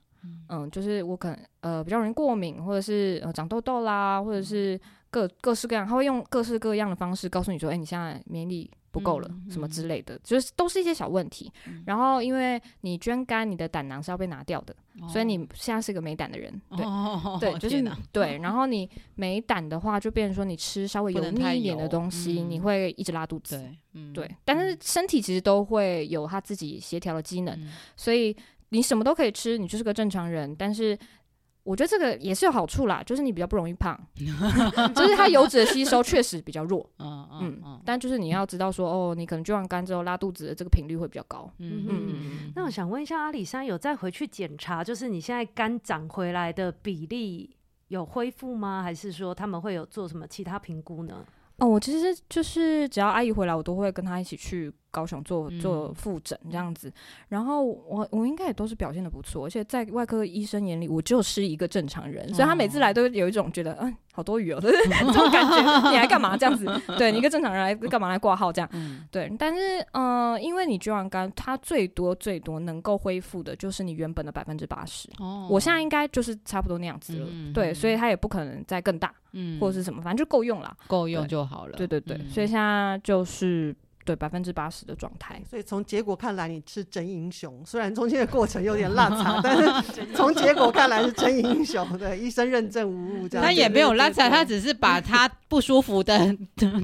[0.49, 4.79] 嗯，就是我可能呃比较容易过敏，或者是呃长痘痘啦，或者是
[5.11, 11.51] 各各式各样，他会用各式各样的方式告诉你说，哎、欸，你现在免疫力不够了，嗯嗯、什么之类的，就是都是一些小问题。
[11.67, 18.39] 嗯、然后因为你捐肝，你的胆囊是要被拿掉的，哦、所以你现在是个没胆的人，对、哦、对， 就是对。
[18.39, 23.57] 然后你没胆的话，就变成说你吃稍微油腻一点的东西，你会一直拉肚子。
[23.57, 28.37] 对，嗯、对，但是身体其实都会有它自己协调的机能，嗯、所以。
[28.71, 30.55] 你什么都可以吃，你就是个正常人。
[30.57, 30.99] 但是
[31.63, 33.99] 我觉得这个也是有好处啦，就是你比较不容易胖，
[34.95, 36.89] 就是它油脂的吸收确实比较弱。
[36.99, 37.81] 嗯嗯嗯。
[37.85, 41.53] 但就是你要知道说，哦，你可能就完肝之后拉肚子的这个频率会比较高。
[41.59, 42.53] 嗯嗯嗯。
[42.57, 47.55] 那我想问一下阿里山，有再回去检查，就是你现在肝长回来的比例
[47.89, 48.83] 有恢复吗？
[48.83, 51.25] 还是说他们会有做什么其他评估呢？
[51.59, 54.73] 哦，我其实就是只要阿姨回来，我都会跟她一起去。
[54.91, 56.93] 高雄做做复诊这样子，
[57.29, 64.71] 然后我我应该也都是表现的不错，而且在外科医生眼里，我就是一个正常人，所以他每次来都有一种觉得，嗯，好多余哦， 这
[65.13, 66.67] 种感觉，你来干嘛这样子？
[66.99, 68.69] 对，你一个正常人来干嘛来挂号这样？
[69.11, 75.09] 对，但是嗯，因为你捐完肝，它最多最多能够恢复的就是你原本的百分之八十。
[75.19, 81.77] 哦，我现在应该就是差不多那样子了，对，所以它也不可能再更大，嗯，或者是什么，反正就够用了，够用就好了。
[81.77, 83.75] 对对对，所以现在就是。
[84.05, 91.87] 对百分之八十的状态，所以从结果看来你是真英雄，虽然中间的过程有点落差，但是 从结果看来是真英雄。
[91.99, 96.37] 对，医生认证无误，这样他也没有落差，他只是把他不舒服的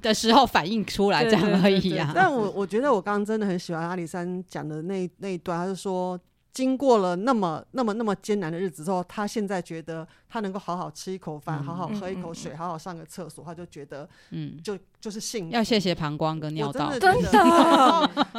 [0.03, 2.13] 的时候反映出来这样而已啊。
[2.15, 6.19] 但我我觉得我刚刚真的很喜欢阿里山讲的那那一段，他是说。
[6.57, 15.53] 经过了那么那么那么艰难的日子之后，他现在觉得他能够好好吃一口饭，嗯、好好喝一口水，嗯、好好上个厕所，他就觉得，嗯，就就是幸福。
[15.53, 17.31] 要谢谢膀胱跟尿道，真的，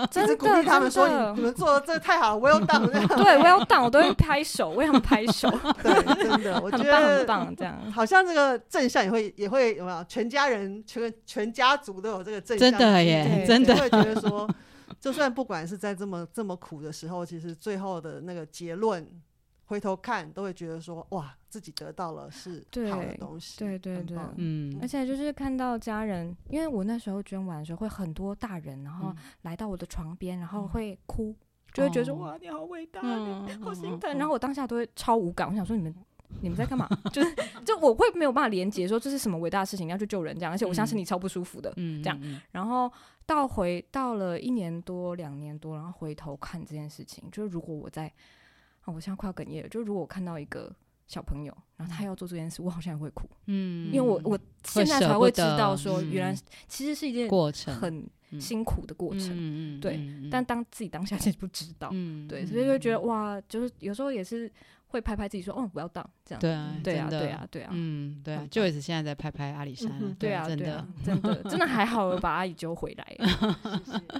[0.09, 5.47] 真的，鼓励他们说，你你们做的这太好了，Well done， 对，Well done，我都会拍手，为他们拍手，
[5.83, 10.03] 对，真的，我觉得很棒，很棒，这样，好像这个正向也会也会有没有？
[10.05, 13.75] 全家人全全家族都有这个正向，真的耶，真的。
[13.75, 14.49] 会觉得说。
[15.07, 19.07] 就算不管是在这么这么苦的时候，其实最后的那个结论，
[19.65, 24.33] 回头看都会觉得说，哇，自己得到了是好的东西，对对对，棒。
[24.35, 31.35] 嗯，而且就是看到家人，因为我那时候捐完的时候，会很多大人，然后来到我的床边，然后会哭，嗯、
[31.73, 35.95] 就会觉得说，哇，你好伟大，嗯、好心疼，然后我当下都会超无感，我想说你们。
[36.41, 36.87] 你们在干嘛？
[37.11, 42.19] 就是就我会没有办法连接说，这是什么伟大的事情，要去救人这样，而且我相信你超不舒服的，嗯，这样。
[42.51, 42.91] 然后
[43.25, 48.11] 到回到了一年多两年多，然后回头看这件事情，就是如果我在
[48.81, 49.69] 啊，我现在快要哽咽了。
[49.69, 50.71] 就如果我看到一个
[51.07, 58.07] 小朋友，然后他要做这件事，我好像也会哭，嗯，因为我我现在才会知道说，原来其实是一件过程很
[58.39, 59.99] 辛苦的过程，嗯，对。
[60.29, 64.51] 但当自己当下其实不知道，嗯，对，所以就觉得哇，就是有时候也是。
[64.87, 73.05] 会拍拍自己说：“哦，不要当这样。”对啊，对啊，对啊，对啊，嗯，对啊，Joyce 现在在拍拍阿里山，对啊， 真的，真的，真的还好，我把阿姨揪回来。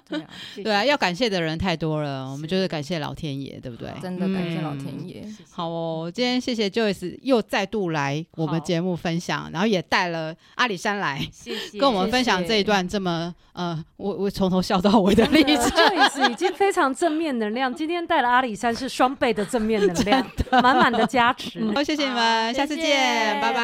[0.08, 1.38] 对啊，对啊，要感谢的。
[1.48, 3.90] 人太多了，我们就是感谢老天爷，对不对？
[4.02, 4.28] 真的。
[4.28, 5.26] 感谢老天爷。
[5.50, 15.26] 好哦，今天谢谢 Joyce 又再度来我们节目分享，然后也带了阿里山来，谢谢，跟我们分享这一段这么呃，我我从头笑到尾的。
[15.28, 19.46] 例子，Joyce 已经非常正面能量，今天带了阿里山是双倍的。
[19.46, 20.28] 正面能量。
[20.62, 23.52] 满满的加持，好，谢谢你们，下次见，拜。
[23.52, 23.64] 拜拜。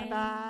[0.00, 0.49] 拜拜。